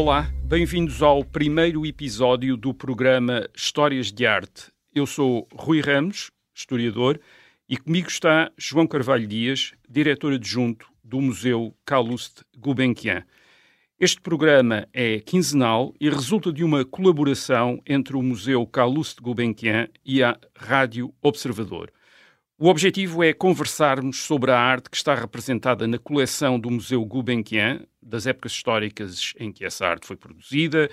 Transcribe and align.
Olá, 0.00 0.32
bem-vindos 0.44 1.02
ao 1.02 1.24
primeiro 1.24 1.84
episódio 1.84 2.56
do 2.56 2.72
programa 2.72 3.48
Histórias 3.52 4.12
de 4.12 4.24
Arte. 4.24 4.70
Eu 4.94 5.06
sou 5.06 5.48
Rui 5.52 5.80
Ramos, 5.80 6.30
historiador, 6.54 7.20
e 7.68 7.76
comigo 7.76 8.06
está 8.06 8.48
João 8.56 8.86
Carvalho 8.86 9.26
Dias, 9.26 9.72
diretor 9.88 10.32
adjunto 10.32 10.86
do 11.02 11.20
Museu 11.20 11.74
Calouste 11.84 12.44
Gulbenkian. 12.56 13.24
Este 13.98 14.20
programa 14.20 14.86
é 14.92 15.18
quinzenal 15.18 15.92
e 16.00 16.08
resulta 16.08 16.52
de 16.52 16.62
uma 16.62 16.84
colaboração 16.84 17.82
entre 17.84 18.16
o 18.16 18.22
Museu 18.22 18.64
Calouste 18.68 19.20
Gulbenkian 19.20 19.88
e 20.06 20.22
a 20.22 20.38
Rádio 20.56 21.12
Observador. 21.20 21.90
O 22.60 22.68
objetivo 22.68 23.22
é 23.22 23.32
conversarmos 23.32 24.24
sobre 24.24 24.50
a 24.50 24.58
arte 24.58 24.90
que 24.90 24.96
está 24.96 25.14
representada 25.14 25.86
na 25.86 25.96
coleção 25.96 26.58
do 26.58 26.68
Museu 26.68 27.04
Gulbenkian, 27.04 27.82
das 28.02 28.26
épocas 28.26 28.50
históricas 28.50 29.32
em 29.38 29.52
que 29.52 29.64
essa 29.64 29.86
arte 29.86 30.08
foi 30.08 30.16
produzida, 30.16 30.90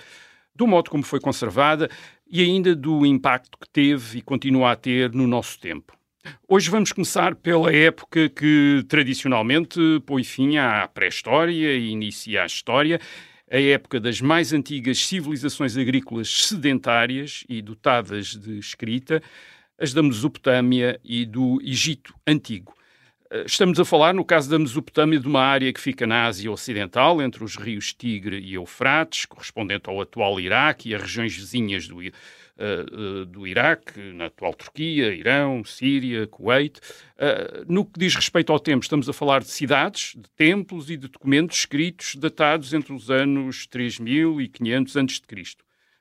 do 0.55 0.67
modo 0.67 0.91
como 0.91 1.01
foi 1.01 1.19
conservada 1.19 1.89
e 2.29 2.39
ainda 2.43 2.75
do 2.75 3.03
impacto 3.03 3.57
que 3.57 3.67
teve 3.67 4.19
e 4.19 4.21
continua 4.21 4.73
a 4.73 4.75
ter 4.75 5.11
no 5.11 5.25
nosso 5.25 5.59
tempo. 5.59 5.97
Hoje 6.47 6.69
vamos 6.69 6.91
começar 6.91 7.33
pela 7.33 7.73
época 7.73 8.29
que 8.29 8.85
tradicionalmente 8.87 9.79
põe 10.05 10.23
fim 10.23 10.57
à 10.57 10.87
pré-história 10.87 11.75
e 11.75 11.89
inicia 11.89 12.43
a 12.43 12.45
história, 12.45 13.01
a 13.51 13.59
época 13.59 13.99
das 13.99 14.21
mais 14.21 14.53
antigas 14.53 14.99
civilizações 14.99 15.75
agrícolas 15.75 16.29
sedentárias 16.45 17.43
e 17.49 17.59
dotadas 17.59 18.35
de 18.35 18.59
escrita, 18.59 19.19
as 19.79 19.93
da 19.93 20.01
Mesopotâmia 20.01 20.99
e 21.03 21.25
do 21.25 21.61
Egito 21.61 22.13
Antigo. 22.25 22.75
Eh, 23.31 23.43
estamos 23.45 23.79
a 23.79 23.85
falar, 23.85 24.13
no 24.13 24.23
caso 24.23 24.49
da 24.49 24.57
Mesopotâmia, 24.57 25.19
de 25.19 25.27
uma 25.27 25.41
área 25.41 25.71
que 25.73 25.81
fica 25.81 26.07
na 26.07 26.25
Ásia 26.25 26.51
Ocidental, 26.51 27.21
entre 27.21 27.43
os 27.43 27.55
rios 27.55 27.93
Tigre 27.93 28.39
e 28.39 28.53
Eufrates, 28.53 29.25
correspondente 29.25 29.89
ao 29.89 29.99
atual 29.99 30.39
Iraque 30.39 30.89
e 30.89 30.95
as 30.95 31.01
regiões 31.01 31.35
vizinhas 31.35 31.87
do, 31.87 31.99
uh, 31.99 33.25
do 33.25 33.45
Iraque, 33.45 33.99
na 34.13 34.27
atual 34.27 34.53
Turquia, 34.53 35.13
Irão, 35.13 35.65
Síria, 35.65 36.27
Kuwait. 36.27 36.79
Uh, 37.17 37.65
no 37.67 37.85
que 37.85 37.99
diz 37.99 38.15
respeito 38.15 38.53
ao 38.53 38.59
tempo, 38.59 38.83
estamos 38.83 39.09
a 39.09 39.13
falar 39.13 39.41
de 39.41 39.49
cidades, 39.49 40.13
de 40.15 40.29
templos 40.37 40.89
e 40.89 40.95
de 40.95 41.07
documentos 41.07 41.57
escritos 41.57 42.15
datados 42.15 42.73
entre 42.73 42.93
os 42.93 43.09
anos 43.09 43.67
3500 43.67 44.97
a.C. 44.97 45.21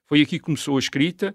Foi 0.06 0.20
aqui 0.20 0.38
que 0.38 0.44
começou 0.44 0.76
a 0.76 0.78
escrita. 0.80 1.34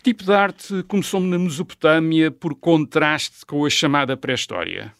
Que 0.00 0.14
tipo 0.14 0.24
de 0.24 0.32
arte 0.32 0.82
começou 0.84 1.20
na 1.20 1.38
Mesopotâmia 1.38 2.30
por 2.30 2.54
contraste 2.54 3.44
com 3.44 3.66
a 3.66 3.68
chamada 3.68 4.16
pré-história? 4.16 4.94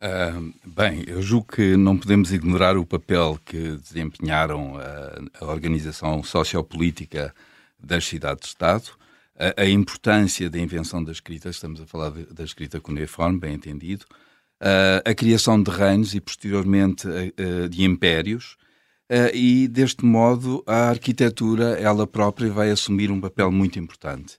Uh, 0.00 0.50
bem, 0.64 1.04
eu 1.06 1.20
julgo 1.20 1.48
que 1.48 1.76
não 1.76 1.98
podemos 1.98 2.32
ignorar 2.32 2.78
o 2.78 2.86
papel 2.86 3.38
que 3.44 3.76
desempenharam 3.76 4.78
a, 4.78 5.44
a 5.44 5.46
organização 5.46 6.22
sociopolítica 6.22 7.34
das 7.78 8.06
cidades-Estado, 8.06 8.92
a, 9.38 9.60
a, 9.60 9.68
importância 9.68 10.48
da 10.48 10.58
invenção 10.58 11.04
da 11.04 11.12
escrita, 11.12 11.50
estamos 11.50 11.78
a 11.82 11.86
falar 11.86 12.08
de, 12.08 12.24
da 12.32 12.44
escrita 12.44 12.80
cuneiforme, 12.80 13.38
bem 13.38 13.52
entendido, 13.52 14.06
uh, 14.62 15.04
a 15.04 15.14
criação 15.14 15.62
de 15.62 15.70
reinos 15.70 16.14
e 16.14 16.20
posteriormente 16.20 17.06
uh, 17.06 17.68
de 17.68 17.84
impérios, 17.84 18.56
uh, 19.10 19.34
e 19.34 19.68
deste 19.68 20.04
modo 20.04 20.62
a 20.66 20.88
arquitetura, 20.88 21.78
ela 21.80 22.06
própria, 22.06 22.50
vai 22.50 22.70
assumir 22.70 23.10
um 23.10 23.20
papel 23.20 23.50
muito 23.50 23.78
importante. 23.78 24.38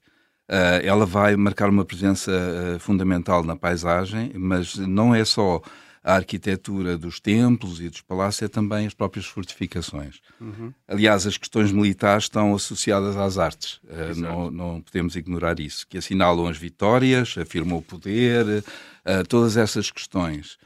ela 0.84 1.06
vai 1.08 1.36
marcar 1.36 1.70
uma 1.70 1.84
presença 1.84 2.32
fundamental 2.80 3.44
na 3.44 3.56
paisagem, 3.56 4.32
mas 4.36 4.76
não 4.76 5.16
é 5.16 5.26
só 5.26 5.60
a 6.06 6.14
arquitetura 6.14 6.96
dos 7.00 7.20
templos 7.20 7.82
e 7.82 7.90
dos 7.90 8.02
palácios 8.02 8.44
é 8.44 8.48
também 8.48 8.86
as 8.86 8.94
próprias 8.94 9.26
fortificações. 9.26 10.20
Uhum. 10.40 10.72
Aliás, 10.88 11.26
as 11.26 11.36
questões 11.36 11.72
militares 11.72 12.26
estão 12.26 12.54
associadas 12.54 13.18
às 13.18 13.40
artes. 13.40 13.80
Uh, 13.86 14.16
não, 14.16 14.52
não, 14.52 14.82
podemos 14.82 15.16
ignorar 15.16 15.60
isso, 15.60 15.88
que 15.88 15.98
assinalam 15.98 16.46
as 16.46 16.60
vitórias, 16.60 17.36
afirmam 17.36 17.80
o 17.80 17.82
poder, 17.82 18.46
uh, 18.46 19.28
todas 19.28 19.58
essas 19.58 19.90
questões. 19.90 20.60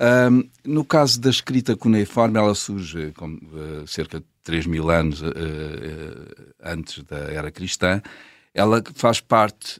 Uh, 0.00 0.48
no 0.64 0.82
caso 0.82 1.20
da 1.20 1.28
escrita 1.28 1.76
cuneiforme, 1.76 2.38
ela 2.38 2.54
surge 2.54 3.12
com, 3.12 3.34
uh, 3.34 3.86
cerca 3.86 4.18
de 4.18 4.26
3 4.42 4.64
mil 4.66 4.88
anos 4.88 5.22
antes 6.62 7.04
da 7.04 7.18
era 7.30 7.50
cristã. 7.50 8.00
Ela 8.54 8.82
faz 8.94 9.20
parte 9.20 9.78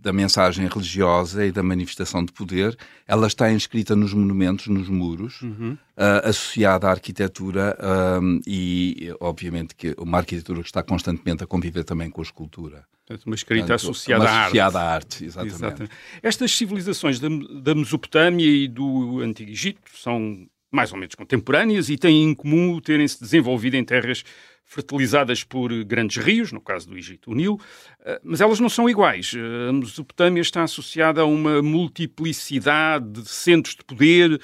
da 0.00 0.12
mensagem 0.12 0.66
religiosa 0.66 1.44
e 1.44 1.52
da 1.52 1.62
manifestação 1.62 2.24
de 2.24 2.32
poder, 2.32 2.76
ela 3.06 3.26
está 3.26 3.52
inscrita 3.52 3.94
nos 3.94 4.14
monumentos, 4.14 4.66
nos 4.66 4.88
muros, 4.88 5.42
uhum. 5.42 5.72
uh, 5.96 6.28
associada 6.28 6.88
à 6.88 6.90
arquitetura 6.90 7.76
um, 8.22 8.40
e, 8.46 9.14
obviamente, 9.20 9.74
que 9.74 9.94
uma 9.98 10.18
arquitetura 10.18 10.60
que 10.60 10.68
está 10.68 10.82
constantemente 10.82 11.44
a 11.44 11.46
conviver 11.46 11.84
também 11.84 12.10
com 12.10 12.20
a 12.20 12.24
escultura. 12.24 12.84
Portanto, 13.06 13.26
uma 13.26 13.34
escrita 13.34 13.66
Portanto, 13.66 13.90
associada, 13.90 14.24
uma 14.24 14.40
associada 14.42 14.80
à 14.80 14.94
arte. 14.94 15.24
exatamente. 15.24 15.54
exatamente. 15.54 15.92
Estas 16.22 16.52
civilizações 16.52 17.20
da, 17.20 17.28
da 17.60 17.74
Mesopotâmia 17.74 18.46
e 18.46 18.68
do 18.68 19.20
Antigo 19.20 19.50
Egito 19.50 19.80
são 19.94 20.46
mais 20.70 20.92
ou 20.92 20.98
menos 20.98 21.14
contemporâneas 21.14 21.88
e 21.88 21.96
têm 21.96 22.24
em 22.24 22.34
comum 22.34 22.80
terem-se 22.80 23.20
desenvolvido 23.20 23.76
em 23.76 23.84
terras 23.84 24.24
fertilizadas 24.64 25.42
por 25.42 25.72
grandes 25.84 26.22
rios, 26.22 26.52
no 26.52 26.60
caso 26.60 26.88
do 26.88 26.96
Egito, 26.96 27.32
o 27.32 27.34
Nilo, 27.34 27.60
eh, 28.04 28.20
mas 28.22 28.40
elas 28.40 28.60
não 28.60 28.68
são 28.68 28.88
iguais. 28.88 29.32
Eh, 29.34 29.68
a 29.68 29.72
Mesopotâmia 29.72 30.40
está 30.40 30.62
associada 30.62 31.22
a 31.22 31.24
uma 31.24 31.60
multiplicidade 31.60 33.10
de 33.10 33.28
centros 33.28 33.74
de 33.74 33.84
poder 33.84 34.40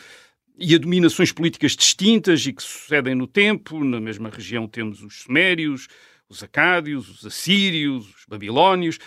e 0.58 0.74
a 0.74 0.78
dominações 0.78 1.30
políticas 1.30 1.76
distintas 1.76 2.44
e 2.44 2.52
que 2.52 2.62
sucedem 2.62 3.14
no 3.14 3.28
tempo. 3.28 3.84
Na 3.84 4.00
mesma 4.00 4.28
região 4.28 4.66
temos 4.66 5.00
os 5.00 5.22
Sumérios, 5.22 5.86
os 6.28 6.42
Acádios, 6.42 7.08
os 7.08 7.24
Assírios, 7.24 8.08
os 8.08 8.24
Babilónios. 8.28 8.98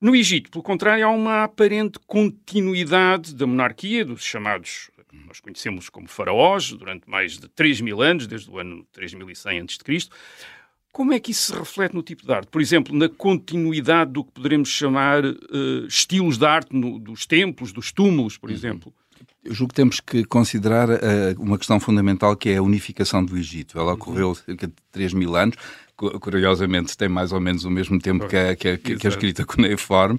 No 0.00 0.16
Egito, 0.16 0.50
pelo 0.50 0.64
contrário, 0.64 1.06
há 1.06 1.10
uma 1.10 1.44
aparente 1.44 1.98
continuidade 2.06 3.34
da 3.34 3.46
monarquia, 3.46 4.04
dos 4.04 4.24
chamados 4.24 4.90
nós 5.26 5.40
conhecemos 5.40 5.88
como 5.88 6.08
faraós 6.08 6.72
durante 6.72 7.08
mais 7.08 7.38
de 7.38 7.48
3 7.48 7.80
mil 7.80 8.02
anos, 8.02 8.26
desde 8.26 8.50
o 8.50 8.58
ano 8.58 8.86
3100 8.92 9.60
a.C. 9.60 10.08
Como 10.92 11.12
é 11.12 11.18
que 11.18 11.32
isso 11.32 11.52
se 11.52 11.58
reflete 11.58 11.92
no 11.92 12.02
tipo 12.04 12.24
de 12.24 12.32
arte? 12.32 12.48
Por 12.48 12.62
exemplo, 12.62 12.96
na 12.96 13.08
continuidade 13.08 14.12
do 14.12 14.24
que 14.24 14.30
poderemos 14.30 14.68
chamar 14.68 15.24
uh, 15.24 15.86
estilos 15.88 16.38
de 16.38 16.46
arte 16.46 16.74
no, 16.74 17.00
dos 17.00 17.26
templos, 17.26 17.72
dos 17.72 17.90
túmulos, 17.90 18.38
por 18.38 18.48
uhum. 18.48 18.54
exemplo? 18.54 18.94
Eu 19.44 19.52
julgo 19.52 19.72
que 19.72 19.76
temos 19.76 19.98
que 19.98 20.24
considerar 20.24 20.88
uh, 20.88 20.94
uma 21.38 21.58
questão 21.58 21.80
fundamental 21.80 22.36
que 22.36 22.48
é 22.50 22.58
a 22.58 22.62
unificação 22.62 23.24
do 23.24 23.36
Egito. 23.36 23.76
Ela 23.76 23.94
ocorreu 23.94 24.28
uhum. 24.28 24.34
cerca 24.36 24.68
de 24.68 24.74
3 24.92 25.14
mil 25.14 25.34
anos, 25.34 25.56
curiosamente 25.96 26.96
tem 26.96 27.08
mais 27.08 27.32
ou 27.32 27.40
menos 27.40 27.64
o 27.64 27.70
mesmo 27.70 27.98
tempo 27.98 28.26
que 28.26 28.36
a, 28.36 28.56
que 28.56 28.68
a, 28.68 28.78
que 28.78 29.06
a 29.06 29.10
escrita 29.10 29.44
cuneiforme, 29.44 30.18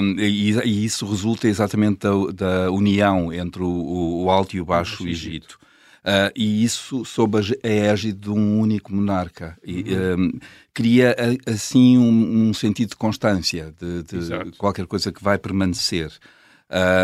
um, 0.00 0.18
e, 0.18 0.52
e, 0.64 0.84
isso 0.84 1.06
resulta 1.06 1.48
exatamente 1.48 2.00
da, 2.00 2.10
da 2.32 2.70
união 2.70 3.32
entre 3.32 3.62
o, 3.62 4.24
o, 4.24 4.30
Alto 4.30 4.56
e 4.56 4.60
o 4.60 4.64
Baixo 4.64 5.06
Egito. 5.06 5.58
Uh, 6.02 6.34
e 6.34 6.64
isso 6.64 7.04
sob 7.04 7.38
a 7.38 7.68
égide 7.68 8.18
de 8.18 8.30
um 8.30 8.58
único 8.58 8.92
monarca. 8.92 9.56
E, 9.64 9.94
uhum. 9.94 10.24
um, 10.24 10.38
cria 10.74 11.14
assim 11.46 11.96
um, 11.96 12.48
um, 12.48 12.54
sentido 12.54 12.90
de 12.90 12.96
constância, 12.96 13.72
de, 13.80 14.02
de 14.02 14.56
qualquer 14.58 14.86
coisa 14.86 15.12
que 15.12 15.22
vai 15.22 15.38
permanecer. 15.38 16.10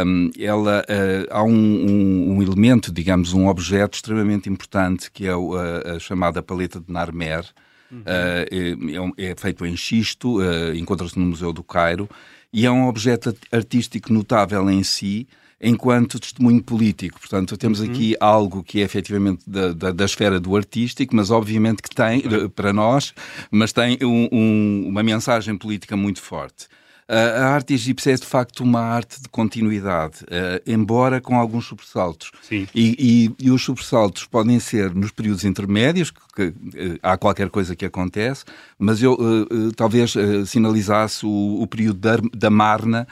Um, 0.05 0.31
ela, 0.37 0.83
uh, 0.83 1.27
há 1.31 1.45
um, 1.45 2.43
elemento, 2.43 2.91
digamos, 2.91 3.35
um 3.35 3.47
objeto 3.47 3.95
extremamente 3.97 4.49
importante 4.49 5.11
que 5.13 5.27
é 5.27 5.33
a, 5.33 5.97
a 5.97 5.99
chamada 6.01 6.43
paleta 6.43 6.81
de 6.81 6.91
Narmer, 6.93 7.45
Uhum. 7.91 8.01
Uh, 8.01 9.15
é, 9.17 9.31
é, 9.31 9.35
feito 9.37 9.65
em 9.65 9.77
xisto, 9.77 10.41
uh, 10.41 10.75
encontra-se 10.75 11.19
no 11.19 11.27
Museu 11.27 11.53
do 11.53 11.63
Cairo, 11.63 12.09
e 12.53 12.67
é 12.67 12.71
um 12.71 12.87
objeto 12.87 13.35
artístico 13.53 14.13
notável 14.13 14.69
em 14.71 14.83
si, 14.83 15.27
enquanto 15.61 16.21
testemunho 16.21 16.63
político. 16.63 17.19
Portanto, 17.19 17.57
temos 17.57 17.81
uhum. 17.81 17.91
aqui 17.91 18.17
algo 18.21 18.63
que 18.63 18.81
é 18.81 18.85
efetivamente 18.85 19.43
da, 19.47 19.73
da, 19.73 19.91
da, 19.91 20.05
esfera 20.05 20.39
do 20.39 20.57
artístico, 20.57 21.17
mas 21.17 21.31
obviamente 21.31 21.83
que 21.83 21.91
tem, 21.91 22.23
uhum. 22.27 22.49
para 22.49 22.73
nós, 22.73 23.13
mas 23.51 23.73
tem 23.73 23.99
um, 24.03 24.29
um, 24.31 24.85
uma 24.89 25.03
mensagem 25.03 25.57
política 25.57 25.97
muito 25.97 26.23
forte. 26.23 26.69
A 27.11 27.47
arte 27.55 27.73
egípcia 27.73 28.13
é 28.13 28.15
de 28.17 28.27
facto 28.27 28.61
uma 28.61 28.81
arte 28.83 29.23
de 29.23 29.31
continuidade, 29.31 30.25
uh, 30.25 30.61
embora 30.67 31.23
com 31.23 31.39
alguns 31.39 31.65
sobressaltos. 31.65 32.31
Sim. 32.43 32.69
E, 32.75 33.33
e, 33.41 33.47
e, 33.47 33.51
os 33.51 33.65
sobressaltos 33.65 34.27
podem 34.27 34.61
ser 34.61 34.95
nos 34.95 35.11
períodos 35.11 35.43
intermédios, 35.43 36.11
que, 36.11 36.21
que 36.35 36.43
uh, 36.43 36.99
há 37.03 37.17
qualquer 37.17 37.49
coisa 37.49 37.75
que 37.75 37.87
acontece, 37.87 38.45
mas 38.79 39.03
eu 39.03 39.15
uh, 39.15 39.73
talvez 39.73 40.13
sinalizasse 40.47 41.25
o, 41.25 41.63
o, 41.63 41.67
período 41.67 41.99
da, 41.99 42.19
da 42.35 42.51
Marna, 42.51 43.09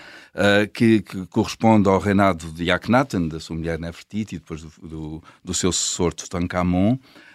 que, 0.75 1.01
que, 1.01 1.27
corresponde 1.29 1.89
ao 1.89 1.99
reinado 1.99 2.53
de 2.53 2.71
Akhenaten, 2.71 3.27
da 3.27 3.41
sua 3.41 3.57
mulher 3.57 3.79
Nefertiti, 3.79 4.37
e 4.37 4.39
depois 4.39 4.61
do, 4.61 4.71
do, 4.83 5.23
do 5.43 5.55
seu 5.55 5.73
sucessor 5.73 6.13
Tutankhamon 6.13 6.93
uh, 6.93 7.26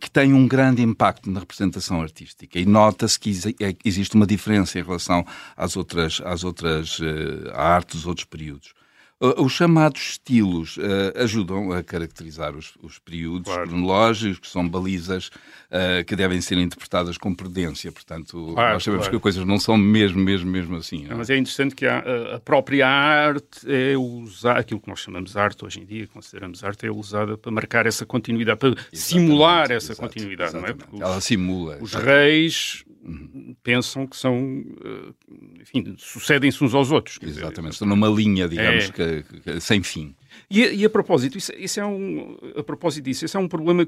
que 0.00 0.10
tem 0.10 0.34
um 0.34 0.46
grande 0.46 0.82
impacto 0.82 1.30
na 1.30 1.40
representação 1.40 2.02
artística. 2.02 2.58
E 2.58 2.66
nota-se 2.66 3.18
que 3.18 3.30
é, 3.60 3.74
existe 3.84 4.14
uma 4.14 4.26
diferença 4.26 4.78
em 4.78 4.82
relação 4.82 5.24
às 5.56 5.76
outras, 5.76 6.20
às 6.24 6.44
outras 6.44 6.98
uh, 6.98 7.50
artes 7.54 7.96
dos 7.96 8.06
outros 8.06 8.26
períodos. 8.26 8.74
Os 9.20 9.52
chamados 9.52 10.10
estilos 10.10 10.76
uh, 10.76 10.80
ajudam 11.16 11.72
a 11.72 11.82
caracterizar 11.82 12.54
os, 12.54 12.74
os 12.80 13.00
períodos 13.00 13.52
claro. 13.52 13.68
cronológicos, 13.68 14.38
que 14.38 14.46
são 14.46 14.68
balizas 14.68 15.26
uh, 15.26 16.04
que 16.06 16.14
devem 16.14 16.40
ser 16.40 16.56
interpretadas 16.58 17.18
com 17.18 17.34
prudência. 17.34 17.90
Portanto, 17.90 18.52
claro, 18.54 18.74
nós 18.74 18.84
sabemos 18.84 19.06
claro. 19.06 19.18
que 19.18 19.22
coisas 19.22 19.44
não 19.44 19.58
são 19.58 19.76
mesmo, 19.76 20.20
mesmo, 20.20 20.48
mesmo 20.48 20.76
assim. 20.76 21.04
Não? 21.06 21.16
Mas 21.16 21.30
é 21.30 21.36
interessante 21.36 21.74
que 21.74 21.84
a, 21.84 21.98
a, 22.36 22.38
própria 22.38 22.86
arte 22.86 23.66
é 23.66 23.96
usar 23.96 24.56
aquilo 24.56 24.78
que 24.78 24.88
nós 24.88 25.00
chamamos 25.00 25.32
de 25.32 25.38
arte 25.38 25.64
hoje 25.64 25.80
em 25.80 25.84
dia, 25.84 26.06
consideramos 26.06 26.62
arte, 26.62 26.86
é 26.86 26.90
usada 26.90 27.36
para 27.36 27.50
marcar 27.50 27.86
essa 27.86 28.06
continuidade, 28.06 28.60
para 28.60 28.68
exatamente, 28.68 28.98
simular 28.98 29.72
essa 29.72 29.94
exato, 29.94 30.00
continuidade, 30.00 30.56
exatamente. 30.56 30.78
não 30.78 30.84
é? 30.84 30.90
Porque 30.90 31.02
Ela 31.02 31.20
simula. 31.20 31.78
Os 31.80 31.92
reis 31.94 32.84
uhum. 33.02 33.56
pensam 33.62 34.06
que 34.06 34.16
são, 34.16 34.64
eh, 34.84 35.12
enfim, 35.60 35.94
sucedem-se 35.98 36.62
uns 36.62 36.74
aos 36.74 36.90
outros. 36.90 37.18
Exatamente, 37.22 37.72
estão 37.72 37.88
numa 37.88 38.08
linha, 38.08 38.48
digamos, 38.48 38.90
é... 38.90 38.92
que, 38.92 39.40
que, 39.40 39.60
sem 39.60 39.82
fim. 39.82 40.14
E, 40.50 40.62
e, 40.62 40.84
a 40.84 40.90
propósito, 40.90 41.38
isso, 41.38 41.52
isso, 41.56 41.80
é 41.80 41.86
um, 41.86 42.36
a 42.56 42.62
propósito 42.62 43.04
disso, 43.04 43.24
isso 43.24 43.36
é 43.36 43.40
um 43.40 43.48
problema 43.48 43.86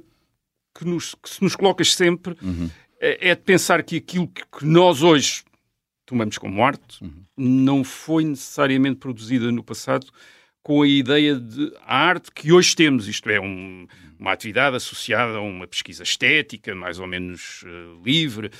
que, 0.76 0.84
nos, 0.84 1.14
que 1.14 1.28
se 1.28 1.42
nos 1.42 1.56
coloca 1.56 1.84
sempre, 1.84 2.36
uhum. 2.42 2.70
é, 3.00 3.30
é, 3.30 3.34
de 3.34 3.42
pensar 3.42 3.82
que 3.82 3.96
aquilo 3.96 4.28
que, 4.28 4.42
que 4.46 4.64
nós 4.64 5.02
hoje 5.02 5.42
tomamos 6.06 6.38
como 6.38 6.64
arte 6.64 7.02
uhum. 7.02 7.22
não 7.36 7.84
foi 7.84 8.24
necessariamente 8.24 8.96
produzida 8.96 9.50
no 9.52 9.62
passado 9.62 10.06
com 10.62 10.82
a 10.82 10.88
ideia 10.88 11.36
de 11.36 11.72
arte 11.86 12.30
que 12.32 12.52
hoje 12.52 12.76
temos, 12.76 13.08
isto 13.08 13.28
é, 13.30 13.40
um, 13.40 13.86
uma 14.18 14.32
atividade 14.32 14.76
associada 14.76 15.38
a 15.38 15.40
uma 15.40 15.66
pesquisa 15.66 16.02
estética, 16.02 16.74
mais 16.74 16.98
ou 16.98 17.06
menos 17.06 17.62
uh, 17.62 18.02
livre, 18.04 18.50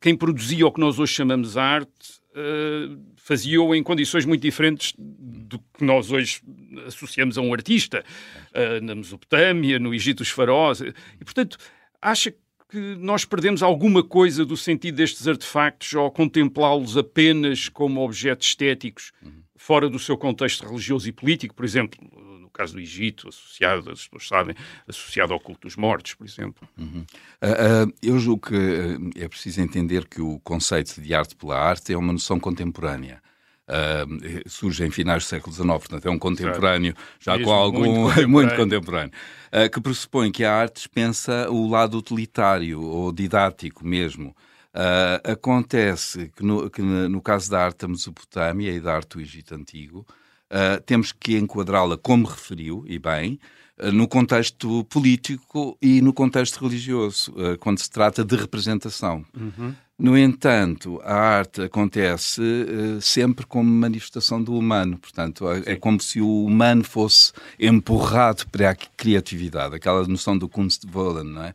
quem 0.00 0.16
produzia 0.16 0.66
o 0.66 0.72
que 0.72 0.80
nós 0.80 0.98
hoje 0.98 1.12
chamamos 1.12 1.56
arte 1.56 2.18
uh, 2.30 2.98
fazia-o 3.16 3.74
em 3.74 3.82
condições 3.82 4.24
muito 4.24 4.42
diferentes 4.42 4.94
do 4.96 5.58
que 5.58 5.84
nós 5.84 6.10
hoje 6.10 6.40
associamos 6.86 7.36
a 7.36 7.42
um 7.42 7.52
artista, 7.52 8.04
uh, 8.52 8.84
na 8.84 8.94
Mesopotâmia, 8.94 9.78
no 9.78 9.94
Egito 9.94 10.18
dos 10.18 10.30
faraós. 10.30 10.80
E, 10.80 11.24
portanto, 11.24 11.58
acha 12.00 12.32
que 12.70 12.96
nós 12.96 13.24
perdemos 13.24 13.62
alguma 13.62 14.02
coisa 14.02 14.44
do 14.44 14.56
sentido 14.56 14.96
destes 14.96 15.26
artefactos 15.26 15.94
ao 15.94 16.10
contemplá-los 16.10 16.96
apenas 16.96 17.68
como 17.68 18.02
objetos 18.02 18.48
estéticos, 18.48 19.12
fora 19.56 19.88
do 19.88 19.98
seu 19.98 20.16
contexto 20.16 20.66
religioso 20.66 21.08
e 21.08 21.12
político, 21.12 21.54
por 21.54 21.64
exemplo, 21.64 21.98
caso 22.58 22.74
do 22.74 22.80
Egito, 22.80 23.28
associado, 23.28 23.90
as 23.90 24.08
pessoas 24.08 24.28
sabem, 24.28 24.56
associado 24.86 25.32
ao 25.32 25.38
culto 25.38 25.68
dos 25.68 25.76
mortos, 25.76 26.14
por 26.14 26.26
exemplo. 26.26 26.68
Uhum. 26.76 27.04
Uh, 27.40 27.86
uh, 27.86 27.94
eu 28.02 28.18
julgo 28.18 28.48
que 28.48 28.98
é 29.16 29.28
preciso 29.28 29.60
entender 29.60 30.06
que 30.06 30.20
o 30.20 30.40
conceito 30.40 31.00
de 31.00 31.14
arte 31.14 31.36
pela 31.36 31.56
arte 31.56 31.92
é 31.92 31.96
uma 31.96 32.12
noção 32.12 32.40
contemporânea. 32.40 33.22
Uh, 33.68 34.48
surge 34.48 34.82
em 34.82 34.90
finais 34.90 35.24
do 35.24 35.28
século 35.28 35.54
XIX, 35.54 35.68
portanto 35.68 36.06
é 36.06 36.10
um 36.10 36.18
contemporâneo, 36.18 36.94
já 37.20 37.32
Mesmo 37.32 37.46
com 37.46 37.52
algum 37.52 37.84
muito 37.84 38.06
contemporâneo, 38.06 38.28
muito 38.28 38.56
contemporâneo 38.56 39.12
uh, 39.52 39.70
que 39.70 39.80
pressupõe 39.80 40.32
que 40.32 40.44
a 40.44 40.54
arte 40.54 40.76
dispensa 40.76 41.50
o 41.50 41.68
lado 41.68 41.98
utilitário 41.98 42.80
ou 42.80 43.12
didático 43.12 43.86
mesmo. 43.86 44.34
Uh, 44.74 45.32
acontece 45.32 46.30
que 46.36 46.44
no, 46.44 46.70
que 46.70 46.82
no, 46.82 47.20
caso 47.20 47.50
da 47.50 47.64
arte 47.64 47.80
da 47.80 47.88
Mesopotâmia 47.88 48.70
e 48.70 48.80
da 48.80 48.94
arte 48.94 49.16
do 49.16 49.20
Egito 49.20 49.54
Antigo, 49.54 50.06
uh, 50.50 50.80
temos 50.82 51.12
que 51.12 51.36
enquadrá-la, 51.36 51.96
como 51.96 52.26
referiu, 52.26 52.84
e 52.86 52.98
bem, 52.98 53.38
uh, 53.78 53.92
no 53.92 54.08
contexto 54.08 54.84
político 54.84 55.76
e 55.80 56.00
no 56.00 56.12
contexto 56.12 56.62
religioso, 56.64 57.32
uh, 57.32 57.58
quando 57.58 57.78
se 57.78 57.90
trata 57.90 58.24
de 58.24 58.36
representação. 58.36 59.24
Uhum. 59.36 59.74
No 59.98 60.16
entanto, 60.16 61.00
a 61.02 61.12
arte 61.12 61.62
acontece 61.62 62.40
sempre 63.00 63.44
como 63.44 63.68
manifestação 63.68 64.40
do 64.40 64.56
humano, 64.56 64.96
portanto, 64.96 65.50
é, 65.50 65.72
é 65.72 65.76
como 65.76 66.00
se 66.00 66.20
o 66.20 66.44
humano 66.44 66.84
fosse 66.84 67.32
empurrado 67.58 68.46
para 68.46 68.70
a 68.70 68.76
criatividade, 68.76 69.74
aquela 69.74 70.06
noção 70.06 70.38
do 70.38 70.48
Kunstwollen, 70.48 71.24
não 71.24 71.42
é? 71.42 71.54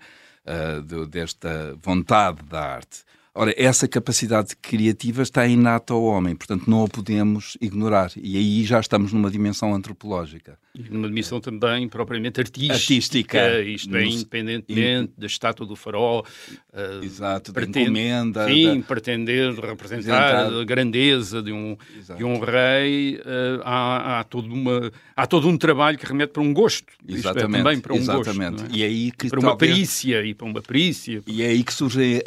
desta 1.09 1.73
vontade 1.81 2.43
da 2.43 2.59
arte. 2.59 3.05
Ora, 3.35 3.51
essa 3.57 3.87
capacidade 3.87 4.55
criativa 4.61 5.23
está 5.23 5.47
inata 5.47 5.91
ao 5.91 6.03
homem, 6.03 6.35
portanto 6.35 6.69
não 6.69 6.83
a 6.83 6.87
podemos 6.87 7.57
ignorar. 7.59 8.11
E 8.15 8.37
aí 8.37 8.63
já 8.63 8.79
estamos 8.79 9.11
numa 9.11 9.31
dimensão 9.31 9.73
antropológica. 9.73 10.55
E 10.75 10.83
numa 10.83 11.07
dimensão 11.07 11.39
também 11.41 11.87
propriamente 11.87 12.39
artística, 12.39 12.73
artística 12.73 13.61
isto 13.61 13.95
é, 13.95 14.05
independentemente 14.05 15.13
da 15.17 15.25
estátua 15.25 15.65
do 15.65 15.75
farol. 15.75 16.23
Uh, 16.71 17.03
Exato, 17.03 17.51
pretende, 17.53 17.81
encomenda. 17.81 18.47
Sim, 18.47 18.79
da... 18.79 18.85
pretender 18.85 19.53
representar 19.55 20.53
a 20.53 20.63
grandeza 20.63 21.41
de 21.41 21.51
um, 21.51 21.75
de 22.15 22.23
um 22.23 22.39
rei, 22.39 23.15
uh, 23.17 23.61
há, 23.63 24.19
há, 24.19 24.23
todo 24.23 24.53
uma, 24.53 24.91
há 25.15 25.25
todo 25.25 25.47
um 25.47 25.57
trabalho 25.57 25.97
que 25.97 26.05
remete 26.05 26.33
para 26.33 26.41
um 26.43 26.53
gosto. 26.53 26.93
Exatamente. 27.07 27.55
É, 27.55 27.63
também 27.63 27.79
para 27.79 27.93
um 27.93 27.97
exatamente. 27.97 28.61
gosto. 28.61 28.73
É? 28.73 28.77
E 28.77 28.83
é 28.83 28.85
aí 28.85 29.11
que 29.11 29.29
para 29.29 29.41
talvez... 29.41 29.51
uma 29.51 29.57
perícia, 29.57 30.23
e 30.23 30.33
para 30.35 30.47
uma 30.47 30.61
perícia. 30.61 31.23
E 31.25 31.41
é 31.41 31.47
aí 31.47 31.63
que 31.63 31.73
surge, 31.73 32.21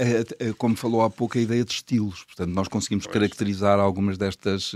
como 0.59 0.75
falou 0.75 0.96
falou 0.97 1.03
há 1.03 1.11
pouco 1.11 1.37
a 1.39 1.41
ideia 1.41 1.65
de 1.65 1.73
estilos. 1.73 2.25
Portanto, 2.25 2.55
nós 2.55 2.69
conseguimos 2.69 3.05
pois. 3.05 3.13
caracterizar 3.13 3.79
algumas 3.79 4.17
destas 4.17 4.73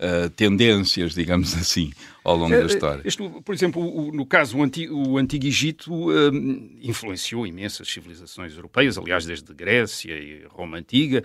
uh, 0.00 0.26
uh, 0.26 0.30
tendências, 0.30 1.14
digamos 1.14 1.54
assim, 1.56 1.92
ao 2.24 2.36
longo 2.36 2.50
da 2.50 2.62
eh, 2.62 2.66
história. 2.66 3.02
Este, 3.04 3.22
por 3.44 3.54
exemplo, 3.54 3.82
o, 3.82 4.12
no 4.12 4.26
caso, 4.26 4.58
o 4.58 4.62
Antigo, 4.62 4.94
o 4.94 5.18
Antigo 5.18 5.46
Egito 5.46 5.92
um, 5.92 6.76
influenciou 6.82 7.46
imensas 7.46 7.88
civilizações 7.88 8.54
europeias, 8.54 8.98
aliás, 8.98 9.24
desde 9.24 9.52
Grécia 9.54 10.12
e 10.12 10.44
Roma 10.48 10.78
Antiga, 10.78 11.22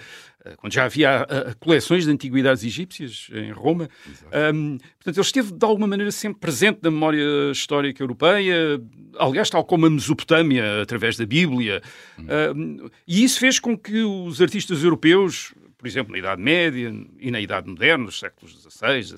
quando 0.57 0.73
já 0.73 0.85
havia 0.85 1.23
uh, 1.23 1.57
coleções 1.59 2.05
de 2.05 2.11
antiguidades 2.11 2.63
egípcias 2.63 3.27
em 3.31 3.51
Roma. 3.51 3.89
Um, 4.53 4.77
portanto, 4.77 5.17
ele 5.17 5.21
esteve, 5.21 5.51
de 5.51 5.65
alguma 5.65 5.87
maneira, 5.87 6.11
sempre 6.11 6.39
presente 6.39 6.79
na 6.81 6.91
memória 6.91 7.51
histórica 7.51 8.01
europeia, 8.01 8.81
aliás, 9.19 9.49
tal 9.49 9.63
como 9.63 9.85
a 9.85 9.89
Mesopotâmia, 9.89 10.81
através 10.81 11.17
da 11.17 11.25
Bíblia. 11.25 11.81
Uhum. 12.17 12.89
e 13.07 13.23
isso 13.23 13.39
fez 13.39 13.59
com 13.59 13.77
que 13.77 14.03
os 14.03 14.41
artistas 14.41 14.83
europeus, 14.83 15.53
por 15.81 15.87
exemplo, 15.87 16.11
na 16.11 16.19
Idade 16.19 16.39
Média 16.39 16.93
e 17.19 17.31
na 17.31 17.41
Idade 17.41 17.67
Moderna, 17.67 18.05
nos 18.05 18.19
séculos 18.19 18.53
XVI, 18.61 19.01
XVII, 19.01 19.17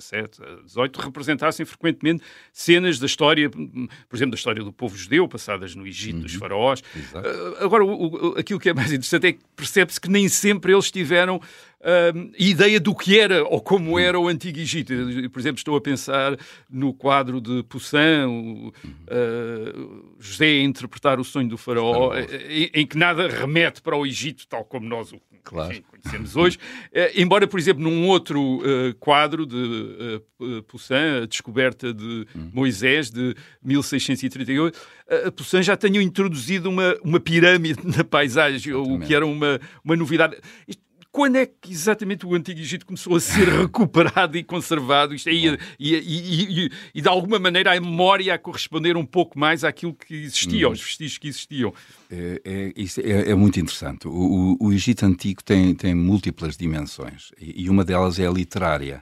XVIII, 0.66 0.90
representassem 1.04 1.66
frequentemente 1.66 2.24
cenas 2.54 2.98
da 2.98 3.04
história, 3.04 3.50
por 3.50 4.16
exemplo, 4.16 4.30
da 4.30 4.36
história 4.36 4.64
do 4.64 4.72
povo 4.72 4.96
judeu, 4.96 5.28
passadas 5.28 5.74
no 5.74 5.86
Egito, 5.86 6.16
uhum. 6.16 6.22
dos 6.22 6.34
faraós. 6.34 6.80
Uh, 6.80 7.62
agora, 7.62 7.84
o, 7.84 8.30
o, 8.30 8.38
aquilo 8.38 8.58
que 8.58 8.70
é 8.70 8.72
mais 8.72 8.90
interessante 8.90 9.26
é 9.26 9.32
que 9.34 9.40
percebe-se 9.54 10.00
que 10.00 10.08
nem 10.08 10.26
sempre 10.26 10.72
eles 10.72 10.90
tiveram 10.90 11.38
uh, 11.84 12.32
ideia 12.38 12.80
do 12.80 12.94
que 12.94 13.18
era 13.18 13.44
ou 13.44 13.60
como 13.60 13.98
era 13.98 14.18
o 14.18 14.28
Antigo 14.28 14.58
Egito. 14.58 14.92
Por 15.30 15.38
exemplo, 15.38 15.58
estou 15.58 15.76
a 15.76 15.80
pensar 15.80 16.36
no 16.70 16.94
quadro 16.94 17.40
de 17.40 17.62
Poussin, 17.64 18.24
o, 18.26 18.68
uh, 18.68 20.14
José 20.18 20.46
a 20.46 20.62
interpretar 20.62 21.20
o 21.20 21.24
sonho 21.24 21.48
do 21.48 21.58
faraó, 21.58 22.14
em, 22.48 22.70
em, 22.72 22.86
que 22.86 22.96
nada 22.96 23.28
remete 23.28 23.82
para 23.82 23.96
o 23.96 24.06
Egito, 24.06 24.46
tal 24.48 24.64
como 24.64 24.88
nós 24.88 25.12
o 25.12 25.20
claro. 25.42 25.72
enfim, 25.72 25.82
conhecemos 25.82 26.36
hoje. 26.36 26.58
Uh, 26.90 27.20
embora, 27.20 27.46
por 27.46 27.60
exemplo, 27.60 27.82
num 27.82 28.08
outro 28.08 28.62
quadro 28.98 29.46
de 29.46 30.20
Poussin, 30.66 31.22
a 31.22 31.26
descoberta 31.26 31.92
de 31.92 32.26
hum. 32.34 32.50
Moisés, 32.52 33.10
de 33.10 33.34
1638, 33.62 34.76
uh, 34.76 35.32
Poussin 35.32 35.62
já 35.62 35.76
tenha 35.76 36.00
introduzido 36.02 36.70
uma, 36.70 36.96
uma 37.02 37.20
pirâmide 37.20 37.80
na 37.84 38.04
paisagem, 38.04 38.72
o 38.72 38.98
que 39.00 39.14
era 39.14 39.26
uma, 39.26 39.60
uma 39.84 39.96
novidade. 39.96 40.36
Isto, 40.66 40.82
quando 41.14 41.36
é 41.36 41.46
que 41.46 41.70
exatamente 41.70 42.26
o 42.26 42.34
Antigo 42.34 42.58
Egito 42.58 42.84
começou 42.84 43.14
a 43.14 43.20
ser 43.20 43.46
recuperado 43.62 44.36
e 44.36 44.42
conservado? 44.42 45.14
Isto 45.14 45.28
aí, 45.28 45.56
e, 45.78 45.94
e, 45.94 46.64
e, 46.64 46.70
e, 46.92 47.00
de 47.00 47.08
alguma 47.08 47.38
maneira 47.38 47.72
a 47.72 47.80
memória 47.80 48.34
a 48.34 48.38
corresponder 48.38 48.96
um 48.96 49.06
pouco 49.06 49.38
mais 49.38 49.62
àquilo 49.62 49.94
que 49.94 50.12
existia, 50.12 50.66
hum. 50.66 50.70
aos 50.70 50.82
vestígios 50.82 51.18
que 51.18 51.28
existiam. 51.28 51.72
É, 52.10 52.42
é, 52.44 52.72
é, 53.00 53.30
é 53.30 53.34
muito 53.36 53.60
interessante. 53.60 54.08
O, 54.08 54.10
o, 54.10 54.66
o, 54.66 54.72
Egito 54.72 55.06
Antigo 55.06 55.40
tem, 55.44 55.72
tem 55.76 55.94
múltiplas 55.94 56.56
dimensões 56.56 57.30
e, 57.40 57.70
uma 57.70 57.84
delas 57.84 58.18
é 58.18 58.26
a 58.26 58.30
literária. 58.32 59.00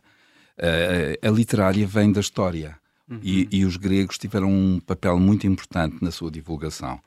a 1.22 1.30
literária 1.30 1.86
vem 1.86 2.12
da 2.12 2.20
história 2.20 2.76
uhum. 3.08 3.20
e, 3.22 3.64
os 3.64 3.78
gregos 3.78 4.18
tiveram 4.18 4.52
um 4.52 4.78
papel 4.80 5.18
muito 5.18 5.46
importante 5.46 5.96
na 6.02 6.10
sua 6.10 6.30
divulgação. 6.30 7.00